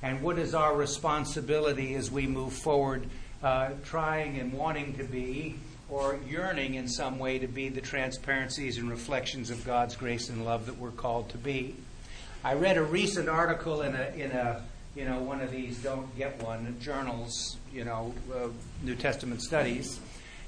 and 0.03 0.23
what 0.23 0.39
is 0.39 0.55
our 0.55 0.75
responsibility 0.75 1.95
as 1.95 2.11
we 2.11 2.27
move 2.27 2.53
forward, 2.53 3.09
uh, 3.43 3.71
trying 3.85 4.39
and 4.39 4.53
wanting 4.53 4.97
to 4.97 5.05
be 5.05 5.57
or 5.91 6.19
yearning 6.29 6.75
in 6.75 6.89
some 6.89 7.19
way 7.19 7.39
to 7.39 7.47
be 7.47 7.69
the 7.69 7.81
transparencies 7.81 8.79
and 8.79 8.91
reflections 8.91 9.51
of 9.51 9.65
God's 9.65 9.97
grace 9.97 10.29
and 10.29 10.45
love 10.45 10.67
that 10.67 10.79
we're 10.79 10.91
called 10.91 11.31
to 11.31 11.39
be. 11.39 11.75
I 12.45 12.55
read 12.55 12.77
a 12.77 12.83
recent 12.83 13.29
article 13.29 13.83
in 13.83 13.95
a 13.95 14.13
in 14.17 14.31
a 14.31 14.63
you 14.95 15.05
know 15.05 15.19
one 15.21 15.41
of 15.41 15.51
these 15.51 15.79
don't 15.79 16.15
get 16.17 16.43
one 16.43 16.77
journals 16.81 17.57
you 17.73 17.85
know 17.85 18.15
uh, 18.35 18.49
New 18.83 18.95
Testament 18.95 19.43
studies, 19.43 19.99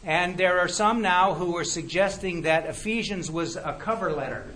and 0.05 0.37
there 0.37 0.61
are 0.61 0.69
some 0.69 1.03
now 1.03 1.35
who 1.35 1.57
are 1.57 1.65
suggesting 1.65 2.43
that 2.43 2.67
Ephesians 2.67 3.31
was 3.31 3.57
a 3.57 3.77
cover 3.79 4.13
letter 4.13 4.47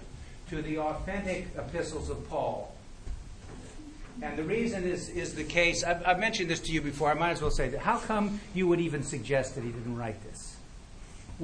to 0.51 0.63
the 0.63 0.79
authentic 0.79 1.49
epistles 1.57 2.11
of 2.11 2.29
Paul. 2.29 2.75
And 4.23 4.39
the 4.39 4.45
reason 4.45 4.85
is, 4.85 5.09
is 5.09 5.35
the 5.35 5.43
case, 5.43 5.83
I've, 5.83 6.07
I've 6.07 6.19
mentioned 6.21 6.49
this 6.49 6.61
to 6.61 6.73
you 6.73 6.81
before, 6.81 7.11
I 7.11 7.15
might 7.15 7.31
as 7.31 7.43
well 7.43 7.51
say 7.51 7.69
that. 7.71 7.81
How 7.81 7.99
come 7.99 8.41
you 8.55 8.69
would 8.69 8.81
even 8.81 9.03
suggest 9.03 9.57
that 9.57 9.65
he 9.65 9.71
didn't 9.71 9.97
write 9.97 10.23
this? 10.23 10.54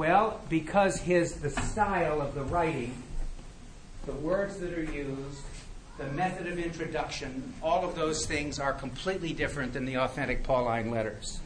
Well, 0.01 0.41
because 0.49 0.99
his 0.99 1.35
the 1.35 1.51
style 1.51 2.23
of 2.23 2.35
the 2.35 2.43
writing, 2.43 3.03
the 4.07 4.13
words 4.13 4.57
that 4.61 4.73
are 4.73 4.83
used, 4.83 5.43
the 5.99 6.07
method 6.07 6.47
of 6.47 6.59
introduction, 6.59 7.53
all 7.63 7.85
of 7.85 7.97
those 7.97 8.25
things 8.25 8.59
are 8.59 8.73
completely 8.73 9.35
different 9.35 9.75
than 9.75 9.85
the 9.85 9.99
authentic 9.99 10.43
Pauline 10.43 10.91
letters. 10.91 11.41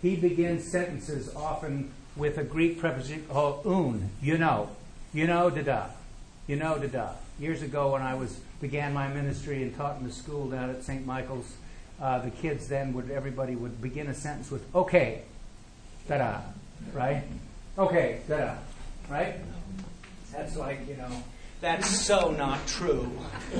He 0.00 0.14
begins 0.14 0.70
sentences 0.70 1.34
often 1.34 1.90
with 2.14 2.38
a 2.38 2.44
Greek 2.44 2.78
preposition, 2.78 3.26
oh, 3.28 3.60
un, 3.64 4.10
you 4.22 4.38
know, 4.38 4.70
you 5.12 5.26
know, 5.26 5.50
da 5.50 5.62
da, 5.62 5.86
you 6.46 6.54
know, 6.54 6.78
da 6.78 6.86
da. 6.86 7.08
Years 7.40 7.60
ago, 7.60 7.94
when 7.94 8.02
I 8.02 8.14
was 8.14 8.38
began 8.60 8.94
my 8.94 9.08
ministry 9.08 9.64
and 9.64 9.76
taught 9.76 9.98
in 9.98 10.06
the 10.06 10.12
school 10.12 10.48
down 10.48 10.70
at 10.70 10.84
St. 10.84 11.04
Michael's, 11.04 11.54
uh, 12.00 12.20
the 12.20 12.30
kids 12.30 12.68
then 12.68 12.92
would 12.92 13.10
everybody 13.10 13.56
would 13.56 13.82
begin 13.82 14.06
a 14.06 14.14
sentence 14.14 14.48
with 14.48 14.62
okay, 14.76 15.22
da 16.06 16.18
da, 16.18 16.40
right? 16.94 17.24
Okay, 17.78 18.20
da 18.28 18.56
right? 19.10 19.34
That's 20.32 20.56
like, 20.56 20.88
you 20.88 20.96
know, 20.96 21.10
that's 21.60 21.88
so 21.88 22.30
not 22.30 22.64
true. 22.66 23.10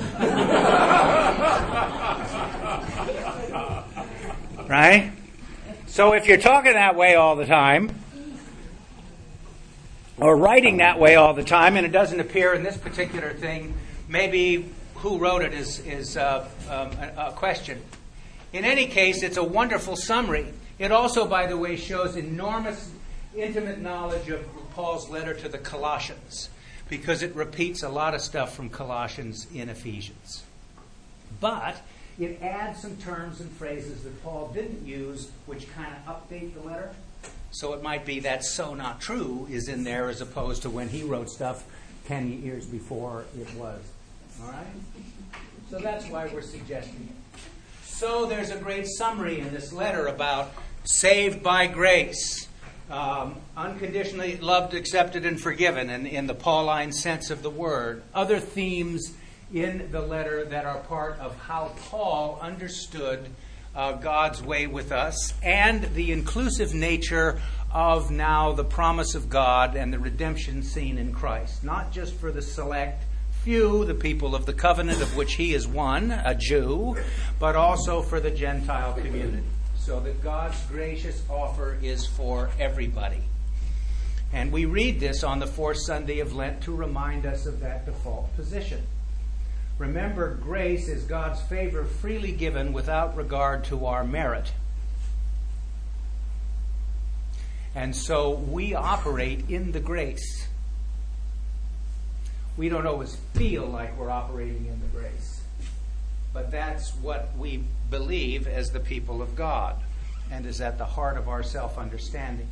right? 4.69 5.12
So 5.87 6.12
if 6.14 6.26
you're 6.29 6.38
talking 6.38 6.73
that 6.75 6.95
way 6.95 7.17
all 7.17 7.35
the 7.35 7.47
time, 7.47 7.90
or 10.17 10.37
writing 10.37 10.76
that 10.76 11.00
way 11.00 11.17
all 11.17 11.35
the 11.35 11.43
time, 11.43 11.76
and 11.76 11.85
it 11.85 11.93
doesn't 11.93 12.21
appear 12.21 12.55
in 12.55 12.62
this 12.62 12.76
particular 12.76 13.33
thing, 13.33 13.75
maybe 14.09 14.71
who 14.95 15.19
wrote 15.19 15.43
it 15.43 15.52
is, 15.52 15.81
is 15.81 16.17
uh, 16.17 16.49
um, 16.69 16.93
a, 16.93 17.31
a 17.31 17.33
question. 17.33 17.83
In 18.52 18.64
any 18.64 18.87
case, 18.87 19.23
it's 19.23 19.37
a 19.37 19.45
wonderful 19.45 19.97
summary. 19.97 20.47
It 20.79 20.93
also, 20.93 21.26
by 21.26 21.47
the 21.47 21.57
way, 21.57 21.76
shows 21.76 22.17
enormous 22.17 22.90
intimate 23.37 23.80
knowledge 23.80 24.28
of 24.28 24.44
Paul's 24.75 25.08
letter 25.08 25.34
to 25.34 25.49
the 25.49 25.58
Colossians 25.58 26.49
because 26.88 27.22
it 27.22 27.34
repeats 27.34 27.82
a 27.82 27.88
lot 27.88 28.14
of 28.14 28.20
stuff 28.20 28.54
from 28.54 28.68
Colossians 28.68 29.46
in 29.54 29.68
Ephesians. 29.68 30.42
But 31.40 31.80
it 32.18 32.42
adds 32.42 32.82
some 32.82 32.96
terms 32.96 33.40
and 33.40 33.50
phrases 33.52 34.02
that 34.02 34.22
Paul 34.22 34.50
didn't 34.52 34.87
use, 34.87 35.30
which 35.46 35.72
kind 35.72 35.94
of 35.94 36.28
update 36.28 36.52
the 36.54 36.60
letter. 36.60 36.90
So 37.52 37.72
it 37.72 37.82
might 37.82 38.04
be 38.04 38.20
that 38.20 38.44
so 38.44 38.75
not 38.75 39.00
true 39.00 39.46
is 39.50 39.68
in 39.68 39.84
there 39.84 40.08
as 40.08 40.20
opposed 40.20 40.62
to 40.62 40.70
when 40.70 40.88
he 40.88 41.02
wrote 41.02 41.30
stuff 41.30 41.64
10 42.06 42.42
years 42.42 42.66
before 42.66 43.25
it 43.38 43.52
was. 43.54 43.80
All 44.42 44.50
right? 44.50 44.66
So 45.70 45.78
that's 45.78 46.06
why 46.08 46.26
we're 46.26 46.42
suggesting 46.42 47.08
it. 47.10 47.40
So 47.84 48.26
there's 48.26 48.50
a 48.50 48.56
great 48.56 48.87
summary 48.87 49.40
in 49.40 49.52
this 49.52 49.72
letter 49.72 50.06
about 50.06 50.52
saved 50.84 51.42
by 51.42 51.66
grace 51.66 52.49
um, 52.90 53.37
unconditionally 53.56 54.37
loved, 54.38 54.75
accepted, 54.75 55.25
and 55.25 55.40
forgiven 55.40 55.90
in, 55.90 56.06
in 56.06 56.26
the 56.26 56.35
Pauline 56.35 56.92
sense 56.92 57.30
of 57.30 57.42
the 57.42 57.50
word. 57.50 58.02
Other 58.12 58.40
themes 58.40 59.14
in 59.52 59.90
the 59.90 60.00
letter 60.00 60.44
that 60.44 60.64
are 60.64 60.78
part 60.78 61.18
of 61.18 61.37
how 61.38 61.73
Paul 61.88 62.38
understood 62.40 63.30
uh, 63.75 63.92
God's 63.92 64.42
way 64.42 64.66
with 64.66 64.90
us 64.90 65.35
and 65.42 65.85
the 65.94 66.11
inclusive 66.12 66.75
nature 66.75 67.40
of 67.73 68.11
now 68.11 68.52
the 68.52 68.64
promise 68.64 69.14
of 69.14 69.28
God 69.28 69.76
and 69.76 69.92
the 69.92 69.99
redemption 69.99 70.62
seen 70.62 70.99
in 70.99 71.12
Christ. 71.12 71.62
Not 71.62 71.92
just 71.92 72.14
for 72.14 72.32
the 72.32 72.42
select 72.42 73.04
few, 73.42 73.85
the 73.85 73.94
people 73.94 74.35
of 74.35 74.47
the 74.47 74.52
covenant 74.52 75.00
of 75.00 75.16
which 75.16 75.35
he 75.35 75.54
is 75.54 75.66
one, 75.66 76.11
a 76.11 76.35
Jew, 76.35 76.97
but 77.38 77.54
also 77.54 78.02
for 78.02 78.18
the 78.18 78.30
Gentile 78.30 78.92
community 78.94 79.44
so 79.80 79.99
that 80.00 80.22
God's 80.22 80.60
gracious 80.66 81.22
offer 81.28 81.78
is 81.82 82.06
for 82.06 82.50
everybody. 82.58 83.22
And 84.32 84.52
we 84.52 84.64
read 84.64 85.00
this 85.00 85.25
on 85.25 85.40
the 85.40 85.46
fourth 85.46 85.78
Sunday 85.78 86.20
of 86.20 86.32
Lent 86.34 86.62
to 86.62 86.76
remind 86.76 87.26
us 87.26 87.46
of 87.46 87.60
that 87.60 87.87
default 87.87 88.34
position. 88.37 88.82
Remember, 89.78 90.34
grace 90.34 90.88
is 90.88 91.04
God's 91.04 91.40
favor 91.40 91.84
freely 91.84 92.32
given 92.32 92.72
without 92.72 93.16
regard 93.16 93.64
to 93.64 93.87
our 93.87 94.04
merit. 94.04 94.52
And 97.75 97.96
so 97.96 98.30
we 98.30 98.75
operate 98.75 99.49
in 99.49 99.72
the 99.72 99.80
grace. 99.80 100.46
We 102.56 102.68
don't 102.68 102.87
always 102.87 103.16
feel 103.34 103.66
like 103.66 103.99
we're 103.99 104.10
operating 104.10 104.66
in 104.66 104.80
the 104.80 104.87
grace 104.88 105.40
but 106.32 106.50
that's 106.50 106.94
what 106.96 107.30
we 107.37 107.64
believe 107.90 108.47
as 108.47 108.70
the 108.70 108.80
people 108.80 109.20
of 109.20 109.35
God 109.37 109.76
and 110.30 110.47
is 110.47 110.61
at 110.61 110.78
the 110.78 110.85
heart 110.85 111.16
of 111.16 111.28
our 111.28 111.42
self 111.42 111.76
understanding. 111.76 112.49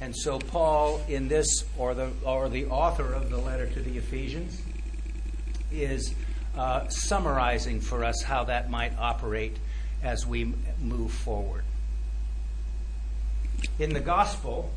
And 0.00 0.16
so, 0.16 0.38
Paul, 0.38 1.02
in 1.08 1.28
this, 1.28 1.64
or 1.76 1.94
the, 1.94 2.10
or 2.24 2.48
the 2.48 2.66
author 2.66 3.12
of 3.12 3.28
the 3.28 3.36
letter 3.36 3.66
to 3.66 3.80
the 3.80 3.98
Ephesians, 3.98 4.62
is 5.70 6.14
uh, 6.56 6.88
summarizing 6.88 7.80
for 7.80 8.02
us 8.04 8.22
how 8.22 8.44
that 8.44 8.70
might 8.70 8.96
operate 8.98 9.58
as 10.02 10.26
we 10.26 10.54
move 10.80 11.12
forward. 11.12 11.64
In 13.78 13.92
the 13.92 14.00
gospel, 14.00 14.70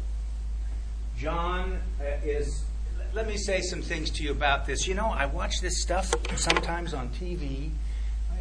John 1.18 1.80
uh, 2.02 2.04
is. 2.24 2.66
Let 3.14 3.28
me 3.28 3.38
say 3.38 3.62
some 3.62 3.84
things 3.84 4.10
to 4.12 4.24
you 4.24 4.32
about 4.32 4.66
this. 4.66 4.88
You 4.88 4.96
know, 4.96 5.06
I 5.06 5.28
watch 5.28 5.62
this 5.62 5.84
stuff 5.84 6.12
sometimes 6.36 6.96
on 6.96 7.10
TV, 7.10 7.70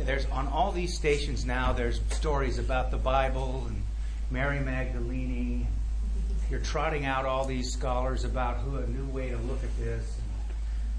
there's 0.00 0.26
on 0.26 0.48
all 0.48 0.72
these 0.72 0.94
stations 0.94 1.44
now. 1.44 1.72
There's 1.72 2.00
stories 2.10 2.58
about 2.58 2.90
the 2.90 2.96
Bible 2.96 3.64
and 3.68 3.82
Mary 4.30 4.60
Magdalene. 4.60 5.66
You're 6.50 6.60
trotting 6.60 7.04
out 7.04 7.24
all 7.24 7.46
these 7.46 7.72
scholars 7.72 8.24
about 8.24 8.58
who 8.58 8.76
a 8.76 8.86
new 8.86 9.06
way 9.06 9.30
to 9.30 9.36
look 9.36 9.62
at 9.62 9.76
this. 9.78 10.18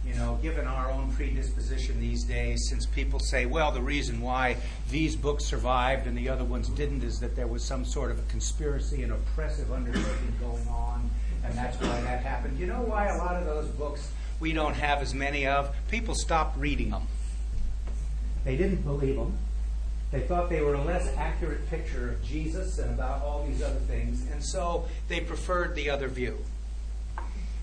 You 0.05 0.15
know, 0.15 0.37
given 0.41 0.67
our 0.67 0.91
own 0.91 1.13
predisposition 1.13 1.99
these 2.01 2.25
days, 2.25 2.67
since 2.69 2.85
people 2.85 3.19
say, 3.19 3.45
well, 3.45 3.71
the 3.71 3.81
reason 3.81 4.19
why 4.19 4.57
these 4.89 5.15
books 5.15 5.45
survived 5.45 6.07
and 6.07 6.17
the 6.17 6.27
other 6.27 6.43
ones 6.43 6.67
didn't 6.69 7.03
is 7.03 7.19
that 7.19 7.37
there 7.37 7.47
was 7.47 7.63
some 7.63 7.85
sort 7.85 8.11
of 8.11 8.19
a 8.19 8.23
conspiracy 8.23 9.03
and 9.03 9.13
oppressive 9.13 9.71
undertaking 9.71 10.33
going 10.41 10.67
on, 10.67 11.09
and 11.45 11.57
that's 11.57 11.77
why 11.79 12.01
that 12.01 12.21
happened. 12.21 12.59
You 12.59 12.65
know 12.65 12.81
why 12.81 13.07
a 13.07 13.17
lot 13.17 13.37
of 13.37 13.45
those 13.45 13.69
books 13.69 14.11
we 14.41 14.51
don't 14.51 14.73
have 14.73 15.01
as 15.01 15.13
many 15.13 15.47
of? 15.47 15.73
People 15.89 16.15
stopped 16.15 16.57
reading 16.57 16.89
them. 16.89 17.07
They 18.43 18.55
didn't 18.55 18.83
believe 18.83 19.15
them. 19.15 19.37
They 20.11 20.21
thought 20.21 20.49
they 20.49 20.61
were 20.61 20.75
a 20.75 20.83
less 20.83 21.11
accurate 21.17 21.67
picture 21.69 22.11
of 22.11 22.23
Jesus 22.23 22.77
and 22.77 22.91
about 22.91 23.23
all 23.23 23.45
these 23.47 23.63
other 23.63 23.79
things, 23.79 24.29
and 24.31 24.43
so 24.43 24.85
they 25.07 25.19
preferred 25.21 25.73
the 25.73 25.89
other 25.89 26.07
view. 26.07 26.37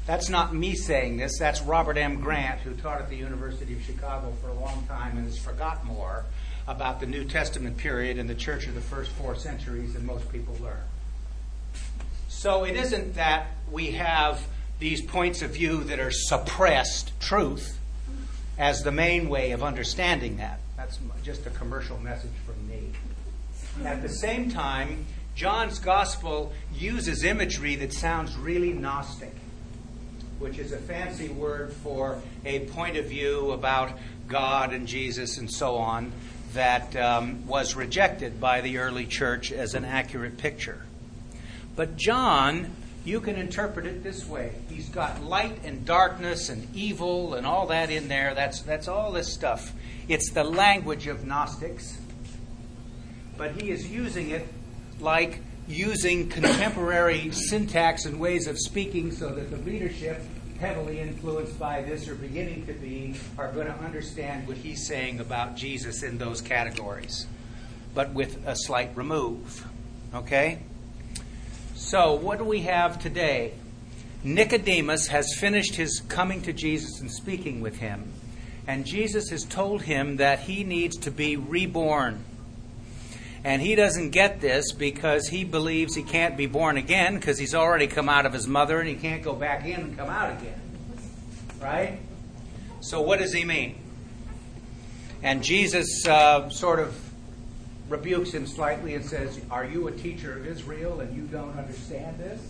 That's 0.07 0.29
not 0.29 0.53
me 0.53 0.75
saying 0.75 1.19
this, 1.19 1.39
that's 1.39 1.61
Robert 1.63 1.97
M. 1.97 2.21
Grant, 2.21 2.61
who 2.63 2.75
taught 2.75 3.01
at 3.01 3.09
the 3.09 3.17
University 3.17 3.75
of 3.75 3.83
Chicago 3.83 4.33
for 4.43 4.49
a 4.49 4.55
long 4.55 4.85
time 4.89 5.17
and 5.17 5.27
has 5.27 5.39
forgot 5.39 5.85
more 5.85 6.25
about 6.67 6.99
the 6.99 7.07
New 7.07 7.25
Testament 7.25 7.77
period 7.77 8.19
and 8.19 8.29
the 8.29 8.35
church 8.35 8.67
of 8.67 8.75
the 8.75 8.81
first 8.81 9.13
four 9.13 9.37
centuries 9.37 9.95
than 9.95 10.05
most 10.05 10.31
people 10.33 10.57
learn. 10.61 10.83
So 12.29 12.65
it 12.65 12.75
isn't 12.75 13.15
that 13.15 13.49
we 13.71 13.93
have 13.93 14.45
these 14.81 15.03
points 15.03 15.43
of 15.43 15.51
view 15.51 15.85
that 15.85 16.01
are 16.01 16.11
suppressed 16.11 17.13
truth 17.21 17.79
as 18.59 18.83
the 18.83 18.93
main 18.93 19.29
way 19.29 19.53
of 19.53 19.63
understanding 19.63 20.39
that. 20.39 20.59
That's 20.91 21.25
just 21.25 21.47
a 21.47 21.51
commercial 21.51 21.99
message 21.99 22.33
from 22.45 22.69
me. 22.69 22.91
At 23.85 24.03
the 24.03 24.09
same 24.09 24.51
time, 24.51 25.07
John's 25.37 25.79
gospel 25.79 26.53
uses 26.75 27.23
imagery 27.23 27.77
that 27.77 27.93
sounds 27.93 28.37
really 28.37 28.73
Gnostic, 28.73 29.35
which 30.41 30.59
is 30.59 30.73
a 30.73 30.79
fancy 30.79 31.29
word 31.29 31.73
for 31.73 32.21
a 32.45 32.61
point 32.71 32.97
of 32.97 33.05
view 33.05 33.53
about 33.53 33.97
God 34.27 34.73
and 34.73 34.89
Jesus 34.89 35.39
and 35.39 35.49
so 35.49 35.77
on 35.77 36.11
that 36.55 36.97
um, 36.97 37.47
was 37.47 37.77
rejected 37.77 38.41
by 38.41 38.61
the 38.61 38.79
early 38.79 39.07
church 39.07 39.53
as 39.53 39.75
an 39.75 39.85
accurate 39.85 40.39
picture. 40.39 40.83
But 41.77 41.97
John, 41.97 42.75
you 43.05 43.21
can 43.21 43.37
interpret 43.37 43.87
it 43.87 44.03
this 44.03 44.27
way. 44.27 44.53
He's 44.69 44.89
got 44.89 45.23
light 45.23 45.65
and 45.65 45.85
darkness 45.85 46.49
and 46.49 46.75
evil 46.75 47.35
and 47.35 47.47
all 47.47 47.67
that 47.69 47.91
in 47.91 48.09
there. 48.09 48.35
That's, 48.35 48.61
that's 48.63 48.89
all 48.89 49.13
this 49.13 49.33
stuff. 49.33 49.73
It's 50.09 50.31
the 50.33 50.45
language 50.45 51.07
of 51.07 51.25
Gnostics, 51.25 51.99
but 53.37 53.61
he 53.61 53.71
is 53.71 53.91
using 53.91 54.31
it 54.31 54.47
like 54.99 55.41
using 55.67 56.29
contemporary 56.29 57.31
syntax 57.31 58.05
and 58.05 58.21
ways 58.21 58.47
of 58.47 58.59
speaking 58.59 59.13
so 59.13 59.31
that 59.31 59.51
the 59.51 59.57
readership, 59.59 60.21
heavily 60.59 61.01
influenced 61.01 61.59
by 61.59 61.81
this 61.83 62.09
or 62.09 62.15
beginning 62.17 62.67
to 62.67 62.73
be, 62.75 63.15
are 63.39 63.51
going 63.53 63.67
to 63.67 63.75
understand 63.79 64.47
what 64.47 64.57
he's 64.57 64.87
saying 64.87 65.21
about 65.21 65.57
Jesus 65.57 66.03
in 66.03 66.19
those 66.19 66.43
categories, 66.43 67.27
but 67.95 68.13
with 68.13 68.47
a 68.47 68.57
slight 68.57 68.95
remove. 68.95 69.67
Okay? 70.15 70.59
So, 71.83 72.15
what 72.15 72.39
do 72.39 72.45
we 72.45 72.61
have 72.63 72.99
today? 72.99 73.55
Nicodemus 74.23 75.09
has 75.09 75.35
finished 75.35 75.77
his 75.77 76.01
coming 76.09 76.43
to 76.43 76.53
Jesus 76.53 77.01
and 77.01 77.11
speaking 77.11 77.61
with 77.61 77.79
him 77.79 78.13
and 78.71 78.87
Jesus 78.87 79.31
has 79.31 79.45
told 79.45 79.83
him 79.83 80.19
that 80.19 80.41
he 80.41 80.63
needs 80.63 80.97
to 80.99 81.11
be 81.11 81.37
reborn. 81.37 82.23
And 83.43 83.61
he 83.61 83.75
doesn't 83.75 84.11
get 84.11 84.41
this 84.41 84.71
because 84.71 85.27
he 85.27 85.43
believes 85.43 85.97
he 85.97 86.05
can't 86.05 86.37
be 86.37 86.47
born 86.47 86.77
again 86.77 87.17
because 87.17 87.37
he's 87.37 87.53
already 87.53 87.89
come 87.89 88.09
out 88.09 88.27
of 88.27 88.33
his 88.33 88.47
mother 88.47 88.79
and 88.79 88.89
he 88.89 88.95
can't 88.95 89.25
go 89.25 89.35
back 89.35 89.65
in 89.65 89.81
and 89.81 89.99
come 89.99 90.09
out 90.09 90.39
again. 90.39 90.61
Right? 91.61 91.99
So, 92.81 93.01
what 93.01 93.19
does 93.19 93.33
he 93.33 93.45
mean? 93.45 93.77
And 95.23 95.43
Jesus 95.43 96.07
uh, 96.07 96.49
sort 96.51 96.79
of 96.79 97.10
rebukes 97.91 98.33
him 98.33 98.47
slightly 98.47 98.95
and 98.95 99.05
says, 99.05 99.41
Are 99.51 99.65
you 99.65 99.89
a 99.89 99.93
teacher 99.93 100.39
of 100.39 100.47
Israel 100.47 101.01
and 101.01 101.15
you 101.15 101.25
don't 101.25 101.59
understand 101.59 102.19
this? 102.19 102.41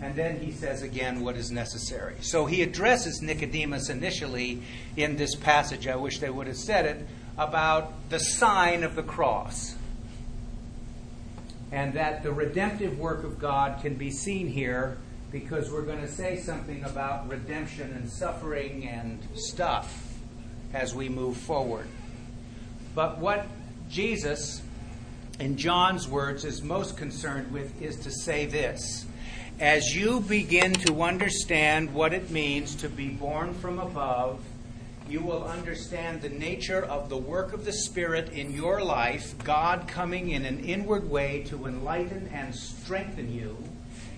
And 0.00 0.14
then 0.16 0.40
he 0.40 0.52
says 0.52 0.82
again 0.82 1.22
what 1.22 1.36
is 1.36 1.50
necessary. 1.50 2.16
So 2.22 2.46
he 2.46 2.62
addresses 2.62 3.20
Nicodemus 3.20 3.88
initially 3.88 4.62
in 4.96 5.16
this 5.16 5.34
passage. 5.34 5.86
I 5.86 5.96
wish 5.96 6.18
they 6.18 6.30
would 6.30 6.46
have 6.46 6.56
said 6.56 6.86
it 6.86 7.06
about 7.36 7.92
the 8.08 8.18
sign 8.18 8.84
of 8.84 8.96
the 8.96 9.02
cross. 9.02 9.76
And 11.70 11.94
that 11.94 12.22
the 12.22 12.32
redemptive 12.32 12.98
work 12.98 13.24
of 13.24 13.38
God 13.38 13.80
can 13.80 13.94
be 13.94 14.10
seen 14.10 14.48
here 14.48 14.98
because 15.30 15.70
we're 15.70 15.82
going 15.82 16.02
to 16.02 16.10
say 16.10 16.36
something 16.36 16.84
about 16.84 17.28
redemption 17.28 17.92
and 17.92 18.08
suffering 18.10 18.86
and 18.86 19.20
stuff 19.34 20.12
as 20.74 20.94
we 20.94 21.08
move 21.08 21.36
forward. 21.36 21.86
But 22.94 23.18
what 23.18 23.46
Jesus, 23.92 24.62
in 25.38 25.58
John's 25.58 26.08
words, 26.08 26.46
is 26.46 26.62
most 26.62 26.96
concerned 26.96 27.52
with 27.52 27.82
is 27.82 27.96
to 27.96 28.10
say 28.10 28.46
this 28.46 29.04
as 29.60 29.94
you 29.94 30.20
begin 30.20 30.72
to 30.72 31.02
understand 31.02 31.92
what 31.92 32.14
it 32.14 32.30
means 32.30 32.74
to 32.76 32.88
be 32.88 33.10
born 33.10 33.52
from 33.52 33.78
above, 33.78 34.40
you 35.10 35.20
will 35.20 35.44
understand 35.44 36.22
the 36.22 36.30
nature 36.30 36.82
of 36.82 37.10
the 37.10 37.18
work 37.18 37.52
of 37.52 37.66
the 37.66 37.72
Spirit 37.72 38.32
in 38.32 38.54
your 38.54 38.82
life, 38.82 39.34
God 39.44 39.86
coming 39.86 40.30
in 40.30 40.46
an 40.46 40.64
inward 40.64 41.10
way 41.10 41.44
to 41.48 41.66
enlighten 41.66 42.30
and 42.32 42.54
strengthen 42.54 43.30
you. 43.30 43.58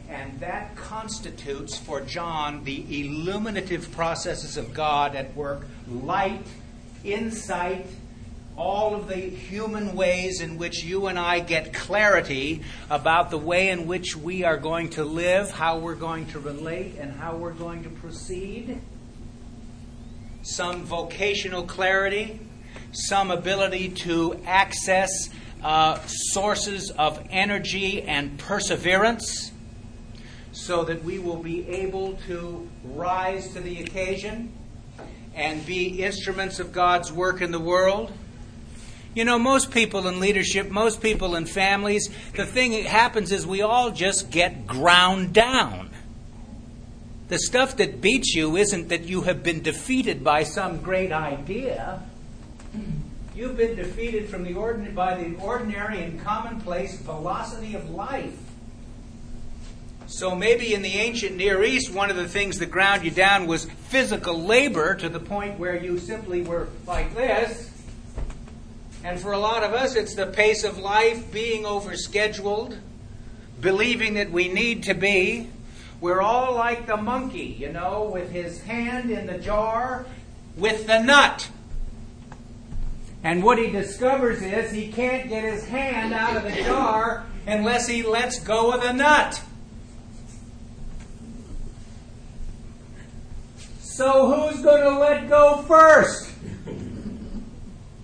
And 0.08 0.38
that 0.38 0.76
constitutes 0.76 1.76
for 1.76 2.00
John 2.00 2.62
the 2.62 2.84
illuminative 3.00 3.90
processes 3.90 4.56
of 4.56 4.72
God 4.72 5.16
at 5.16 5.34
work 5.34 5.66
light, 5.88 6.46
insight, 7.02 7.86
all 8.56 8.94
of 8.94 9.08
the 9.08 9.16
human 9.16 9.94
ways 9.94 10.40
in 10.40 10.58
which 10.58 10.84
you 10.84 11.06
and 11.06 11.18
I 11.18 11.40
get 11.40 11.72
clarity 11.72 12.62
about 12.88 13.30
the 13.30 13.38
way 13.38 13.70
in 13.70 13.86
which 13.86 14.16
we 14.16 14.44
are 14.44 14.56
going 14.56 14.90
to 14.90 15.04
live, 15.04 15.50
how 15.50 15.78
we're 15.78 15.96
going 15.96 16.26
to 16.26 16.38
relate, 16.38 16.96
and 16.98 17.12
how 17.12 17.36
we're 17.36 17.52
going 17.52 17.82
to 17.82 17.90
proceed. 17.90 18.80
Some 20.42 20.84
vocational 20.84 21.64
clarity, 21.64 22.38
some 22.92 23.30
ability 23.30 23.88
to 23.88 24.40
access 24.46 25.10
uh, 25.62 25.98
sources 26.06 26.90
of 26.90 27.26
energy 27.30 28.02
and 28.02 28.38
perseverance 28.38 29.50
so 30.52 30.84
that 30.84 31.02
we 31.02 31.18
will 31.18 31.42
be 31.42 31.66
able 31.68 32.14
to 32.28 32.68
rise 32.84 33.52
to 33.54 33.60
the 33.60 33.82
occasion 33.82 34.52
and 35.34 35.66
be 35.66 36.04
instruments 36.04 36.60
of 36.60 36.70
God's 36.70 37.12
work 37.12 37.40
in 37.40 37.50
the 37.50 37.58
world 37.58 38.12
you 39.14 39.24
know, 39.24 39.38
most 39.38 39.70
people 39.70 40.06
in 40.08 40.20
leadership, 40.20 40.70
most 40.70 41.00
people 41.00 41.36
in 41.36 41.46
families, 41.46 42.10
the 42.34 42.44
thing 42.44 42.72
that 42.72 42.84
happens 42.84 43.30
is 43.30 43.46
we 43.46 43.62
all 43.62 43.90
just 43.90 44.30
get 44.30 44.66
ground 44.66 45.32
down. 45.32 45.90
The 47.28 47.38
stuff 47.38 47.76
that 47.76 48.00
beats 48.00 48.34
you 48.34 48.56
isn't 48.56 48.88
that 48.88 49.04
you 49.04 49.22
have 49.22 49.42
been 49.42 49.62
defeated 49.62 50.22
by 50.22 50.42
some 50.42 50.78
great 50.82 51.12
idea. 51.12 52.02
You've 53.34 53.56
been 53.56 53.76
defeated 53.76 54.28
from 54.28 54.44
the 54.44 54.54
ordinary, 54.54 54.92
by 54.92 55.22
the 55.22 55.36
ordinary 55.36 56.02
and 56.02 56.20
commonplace 56.20 56.98
velocity 57.00 57.74
of 57.74 57.90
life. 57.90 58.36
So 60.06 60.34
maybe 60.36 60.74
in 60.74 60.82
the 60.82 60.94
ancient 60.94 61.36
Near 61.36 61.64
East, 61.64 61.92
one 61.92 62.10
of 62.10 62.16
the 62.16 62.28
things 62.28 62.58
that 62.58 62.70
ground 62.70 63.04
you 63.04 63.10
down 63.10 63.46
was 63.46 63.64
physical 63.64 64.40
labor 64.40 64.94
to 64.96 65.08
the 65.08 65.18
point 65.18 65.58
where 65.58 65.76
you 65.76 65.98
simply 65.98 66.42
were 66.42 66.68
like 66.86 67.14
this 67.14 67.73
and 69.04 69.20
for 69.20 69.32
a 69.32 69.38
lot 69.38 69.62
of 69.62 69.74
us, 69.74 69.94
it's 69.94 70.14
the 70.14 70.26
pace 70.26 70.64
of 70.64 70.78
life 70.78 71.30
being 71.30 71.64
overscheduled, 71.64 72.78
believing 73.60 74.14
that 74.14 74.30
we 74.30 74.48
need 74.48 74.82
to 74.84 74.94
be. 74.94 75.50
We're 76.00 76.22
all 76.22 76.54
like 76.54 76.86
the 76.86 76.96
monkey, 76.96 77.54
you 77.58 77.70
know, 77.70 78.10
with 78.12 78.30
his 78.30 78.62
hand 78.62 79.10
in 79.10 79.26
the 79.26 79.38
jar 79.38 80.06
with 80.56 80.86
the 80.86 81.02
nut. 81.02 81.50
And 83.22 83.42
what 83.42 83.58
he 83.58 83.70
discovers 83.70 84.42
is 84.42 84.70
he 84.70 84.90
can't 84.90 85.28
get 85.28 85.44
his 85.44 85.66
hand 85.66 86.14
out 86.14 86.36
of 86.36 86.42
the 86.44 86.62
jar 86.62 87.26
unless 87.46 87.86
he 87.86 88.02
lets 88.02 88.40
go 88.40 88.72
of 88.72 88.82
the 88.82 88.92
nut. 88.92 89.42
So 93.80 94.50
who's 94.50 94.62
going 94.62 94.82
to 94.82 94.98
let 94.98 95.28
go 95.28 95.62
first? 95.68 96.33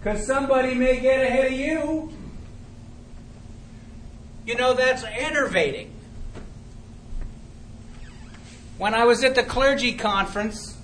Because 0.01 0.27
somebody 0.27 0.75
may 0.75 0.99
get 0.99 1.21
ahead 1.21 1.47
of 1.47 1.53
you. 1.53 2.11
You 4.47 4.55
know, 4.55 4.73
that's 4.73 5.05
enervating. 5.05 5.93
When 8.79 8.95
I 8.95 9.05
was 9.05 9.23
at 9.25 9.35
the 9.35 9.43
clergy 9.43 9.93
conference, 9.93 10.79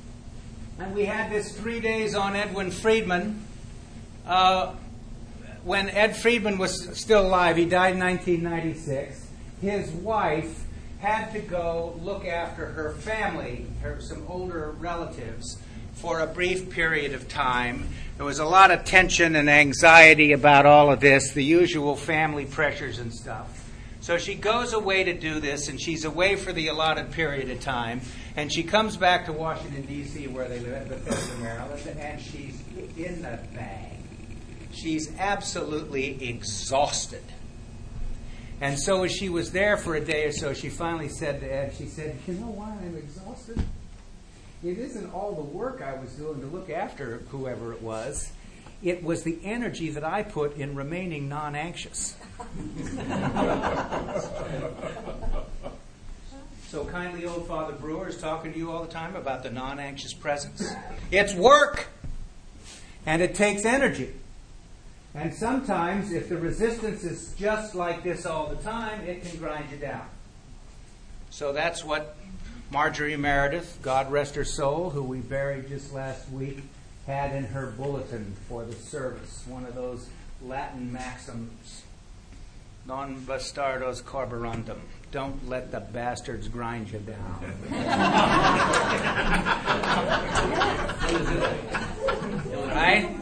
and 0.79 0.95
we 0.95 1.07
had 1.07 1.33
this 1.33 1.57
three 1.59 1.81
days 1.81 2.15
on 2.15 2.37
Edwin 2.37 2.71
Friedman, 2.71 3.43
uh, 4.27 4.75
when 5.65 5.89
Ed 5.89 6.15
Friedman 6.15 6.59
was 6.59 6.99
still 6.99 7.27
alive, 7.27 7.57
he 7.57 7.65
died 7.65 7.95
in 7.95 8.01
1996, 8.01 9.29
his 9.63 9.91
wife 9.93 10.65
had 10.99 11.33
to 11.33 11.41
go 11.41 11.99
look 12.03 12.27
after 12.27 12.67
her 12.67 12.93
family, 12.93 13.67
her, 13.81 13.99
some 14.01 14.27
older 14.29 14.73
relatives, 14.79 15.59
for 15.95 16.21
a 16.21 16.27
brief 16.27 16.69
period 16.71 17.15
of 17.15 17.29
time. 17.29 17.89
There 18.17 18.25
was 18.25 18.39
a 18.39 18.47
lot 18.47 18.71
of 18.71 18.85
tension 18.85 19.37
and 19.37 19.51
anxiety 19.51 20.33
about 20.33 20.65
all 20.65 20.91
of 20.91 21.01
this, 21.01 21.33
the 21.33 21.45
usual 21.45 21.97
family 21.97 22.47
pressures 22.47 22.99
and 22.99 23.13
stuff. 23.13 23.71
So 24.01 24.17
she 24.17 24.35
goes 24.37 24.73
away 24.73 25.05
to 25.05 25.13
do 25.13 25.39
this, 25.39 25.69
and 25.69 25.79
she's 25.79 26.05
away 26.05 26.37
for 26.37 26.53
the 26.53 26.69
allotted 26.69 27.11
period 27.11 27.51
of 27.51 27.61
time. 27.61 28.01
And 28.35 28.51
she 28.51 28.63
comes 28.63 28.97
back 28.97 29.27
to 29.27 29.33
Washington, 29.33 29.83
D.C., 29.83 30.29
where 30.29 30.49
they 30.49 30.61
live 30.61 30.89
Bethesda, 30.89 31.37
Maryland, 31.43 31.99
and 31.99 32.21
she's 32.21 32.63
in 32.97 33.21
the 33.21 33.39
bag. 33.55 33.99
She's 34.73 35.15
absolutely 35.19 36.27
exhausted. 36.27 37.25
And 38.61 38.79
so, 38.79 39.03
as 39.03 39.13
she 39.13 39.29
was 39.29 39.53
there 39.53 39.77
for 39.77 39.95
a 39.95 40.01
day 40.01 40.25
or 40.25 40.33
so, 40.33 40.55
she 40.55 40.71
finally 40.71 41.09
said 41.09 41.41
to 41.41 41.47
Ed, 41.47 41.75
she 41.77 41.87
said, 41.87 42.17
You 42.27 42.35
know 42.35 42.47
why 42.47 42.71
I'm 42.81 42.97
exhausted? 42.97 43.61
It 44.65 44.79
isn't 44.79 45.13
all 45.13 45.33
the 45.33 45.43
work 45.43 45.83
I 45.83 45.95
was 45.99 46.13
doing 46.13 46.41
to 46.41 46.47
look 46.47 46.71
after 46.71 47.23
whoever 47.31 47.73
it 47.73 47.83
was, 47.83 48.33
it 48.83 49.03
was 49.03 49.23
the 49.23 49.39
energy 49.43 49.91
that 49.91 50.05
I 50.05 50.23
put 50.23 50.57
in 50.57 50.75
remaining 50.75 51.29
non 51.29 51.55
anxious. 51.55 52.15
so, 56.69 56.85
kindly 56.85 57.27
old 57.27 57.47
Father 57.49 57.73
Breuer 57.75 58.09
is 58.09 58.19
talking 58.19 58.53
to 58.53 58.59
you 58.59 58.71
all 58.71 58.85
the 58.85 58.93
time 58.93 59.17
about 59.17 59.43
the 59.43 59.51
non 59.51 59.79
anxious 59.79 60.13
presence. 60.13 60.73
It's 61.11 61.35
work, 61.35 61.87
and 63.07 63.23
it 63.23 63.35
takes 63.35 63.65
energy. 63.65 64.13
And 65.15 65.33
sometimes, 65.33 66.13
if 66.13 66.29
the 66.29 66.37
resistance 66.37 67.03
is 67.03 67.33
just 67.39 67.75
like 67.75 68.03
this 68.03 68.27
all 68.27 68.49
the 68.49 68.57
time, 68.57 69.01
it 69.01 69.23
can 69.25 69.39
grind 69.39 69.71
you 69.71 69.79
down. 69.79 70.07
So 71.37 71.53
that's 71.53 71.85
what 71.85 72.17
Marjorie 72.71 73.19
Meredith, 73.19 73.81
God 73.83 74.11
rest 74.11 74.37
her 74.37 74.45
soul, 74.45 74.89
who 74.89 75.03
we 75.03 75.19
buried 75.19 75.69
just 75.69 75.93
last 75.93 76.31
week, 76.31 76.63
had 77.07 77.37
in 77.37 77.45
her 77.45 77.67
bulletin 77.67 78.35
for 78.49 78.65
the 78.65 78.73
service. 78.73 79.45
One 79.47 79.67
of 79.67 79.75
those 79.75 80.09
Latin 80.41 80.91
maxims 80.91 81.83
Non 82.87 83.17
bastardos 83.17 84.03
carborundum. 84.03 84.79
Don't 85.13 85.47
let 85.47 85.71
the 85.73 85.81
bastards 85.81 86.49
grind 86.49 86.91
you 86.91 87.01
down. 87.01 87.45
right? 92.77 93.19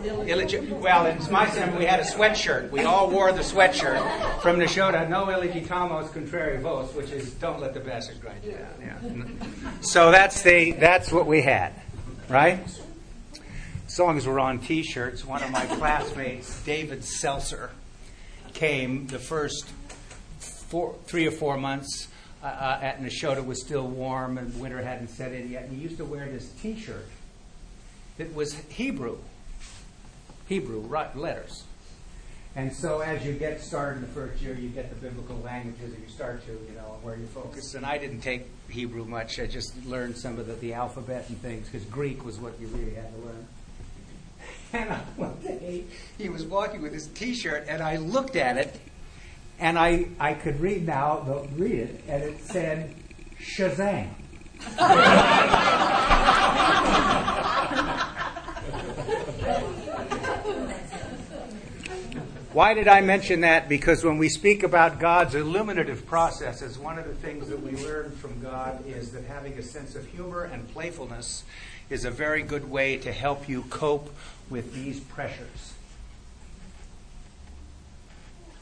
Well, 0.81 1.07
in 1.07 1.33
my 1.33 1.47
time, 1.47 1.77
we 1.77 1.85
had 1.85 2.01
a 2.01 2.05
sweatshirt. 2.05 2.71
We 2.71 2.83
all 2.83 3.11
wore 3.11 3.33
the 3.33 3.43
sweatshirt 3.43 4.41
from 4.41 4.59
Nashotah, 4.59 5.09
no 5.09 5.27
illegitamos 5.27 6.13
contrary 6.13 6.59
vos, 6.59 6.93
which 6.95 7.11
is 7.11 7.33
don't 7.35 7.61
let 7.61 7.75
the 7.75 7.81
bastards 7.81 8.19
grind 8.19 8.45
you 8.45 8.53
down. 8.53 8.69
Yeah. 8.81 9.81
So 9.81 10.11
that's, 10.11 10.43
the, 10.43 10.73
that's 10.73 11.13
what 11.13 11.27
we 11.27 11.43
had, 11.43 11.73
right? 12.29 12.61
As 13.87 13.99
long 13.99 14.17
as 14.17 14.27
we're 14.27 14.41
on 14.41 14.59
t 14.59 14.83
shirts, 14.83 15.25
one 15.25 15.43
of 15.43 15.51
my 15.51 15.67
classmates, 15.67 16.63
David 16.65 17.05
Seltzer, 17.05 17.71
came 18.55 19.07
the 19.07 19.19
first 19.19 19.67
four, 20.39 20.97
three 21.07 21.27
or 21.27 21.31
four 21.31 21.57
months 21.57 22.09
uh, 22.43 22.47
uh, 22.47 22.79
at 22.83 23.01
Nashotah 23.01 23.45
was 23.45 23.61
still 23.61 23.87
warm 23.87 24.39
and 24.39 24.59
winter 24.61 24.83
hadn't 24.83 25.09
set 25.09 25.33
in 25.33 25.51
yet. 25.51 25.65
And 25.65 25.77
he 25.77 25.83
used 25.83 25.97
to 25.99 26.05
wear 26.05 26.27
this 26.27 26.49
T-shirt 26.61 27.07
that 28.19 28.35
was 28.35 28.55
Hebrew, 28.69 29.19
Hebrew 30.47 30.81
letters. 31.15 31.65
And 32.57 32.73
so 32.73 33.01
as 33.01 33.27
you 33.27 33.33
get 33.33 33.61
started 33.61 33.97
in 33.97 34.03
the 34.03 34.09
first 34.09 34.41
year, 34.41 34.55
you 34.55 34.69
get 34.69 34.89
the 34.89 34.95
biblical 34.97 35.37
languages, 35.39 35.93
and 35.93 36.03
you 36.03 36.09
start 36.09 36.45
to, 36.47 36.53
you 36.53 36.77
know, 36.77 36.99
where 37.03 37.17
you 37.17 37.27
focus. 37.27 37.75
And 37.75 37.85
I 37.85 37.99
didn't 37.99 38.21
take 38.21 38.47
Hebrew 38.69 39.05
much. 39.05 39.41
I 39.41 39.47
just 39.47 39.85
learned 39.87 40.17
some 40.17 40.39
of 40.39 40.47
the, 40.47 40.53
the 40.55 40.73
alphabet 40.73 41.29
and 41.29 41.41
things, 41.43 41.69
because 41.69 41.85
Greek 41.87 42.25
was 42.25 42.39
what 42.39 42.61
you 42.61 42.69
really 42.69 42.95
had 42.95 43.13
to 43.15 43.21
learn. 43.21 43.47
And 44.73 44.91
one 45.17 45.37
day, 45.41 45.85
he 46.19 46.29
was 46.29 46.45
walking 46.45 46.83
with 46.83 46.93
his 46.93 47.07
T-shirt, 47.07 47.67
and 47.69 47.81
I 47.81 47.97
looked 47.97 48.35
at 48.35 48.57
it, 48.57 48.81
and 49.61 49.79
I, 49.79 50.09
I 50.19 50.35
could 50.35 50.59
read 50.61 50.85
now, 50.85 51.47
read 51.55 51.79
it, 51.79 52.05
and 52.09 52.23
it 52.25 52.41
said 52.41 52.93
Shazam. 53.41 54.09
Why 62.55 62.73
did 62.73 62.87
I 62.87 63.01
mention 63.01 63.41
that? 63.41 63.69
Because 63.69 64.05
when 64.05 64.17
we 64.17 64.29
speak 64.29 64.63
about 64.63 65.01
God's 65.01 65.35
illuminative 65.35 66.07
processes, 66.07 66.79
one 66.79 67.01
of 67.01 67.05
the 67.05 67.15
things 67.15 67.49
that 67.49 67.61
we 67.61 67.73
learn 67.85 68.13
from 68.13 68.41
God 68.41 68.87
is 68.87 69.11
that 69.11 69.25
having 69.25 69.55
a 69.55 69.63
sense 69.63 69.97
of 69.97 70.07
humor 70.07 70.45
and 70.45 70.73
playfulness 70.73 71.43
is 71.91 72.05
a 72.05 72.13
very 72.13 72.45
good 72.45 72.71
way 72.71 72.97
to 72.99 73.11
help 73.11 73.49
you 73.49 73.63
cope 73.71 74.15
with 74.51 74.73
these 74.73 75.01
pressures. 75.01 75.75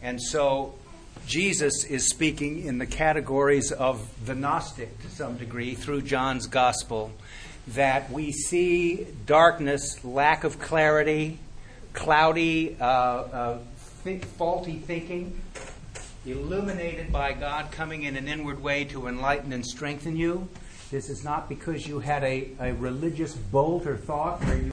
And 0.00 0.22
so 0.22 0.74
Jesus 1.26 1.85
is 1.85 2.09
speaking 2.09 2.64
in 2.64 2.78
the 2.78 2.87
categories 2.87 3.72
of 3.72 4.09
the 4.24 4.35
Gnostic 4.35 5.02
to 5.02 5.11
some 5.11 5.37
degree 5.37 5.74
through 5.74 6.00
John's 6.00 6.46
Gospel 6.46 7.12
that 7.68 8.11
we 8.11 8.33
see 8.33 9.07
darkness, 9.26 10.02
lack 10.02 10.44
of 10.44 10.59
clarity, 10.59 11.40
cloudy, 11.92 12.74
uh, 12.81 12.85
uh, 12.85 13.59
faulty 14.03 14.79
thinking, 14.79 15.41
illuminated 16.27 17.12
by 17.12 17.33
God 17.33 17.71
coming 17.71 18.03
in 18.03 18.17
an 18.17 18.27
inward 18.27 18.61
way 18.61 18.85
to 18.87 19.07
enlighten 19.07 19.53
and 19.53 19.65
strengthen 19.65 20.17
you. 20.17 20.49
This 20.91 21.09
is 21.09 21.25
not 21.25 21.49
because 21.49 21.87
you 21.87 22.01
had 22.01 22.25
a, 22.25 22.51
a 22.61 22.75
religious 22.75 23.35
bolt 23.35 23.87
or 23.87 23.97
thought 23.97 24.45
where 24.45 24.57
you 24.57 24.71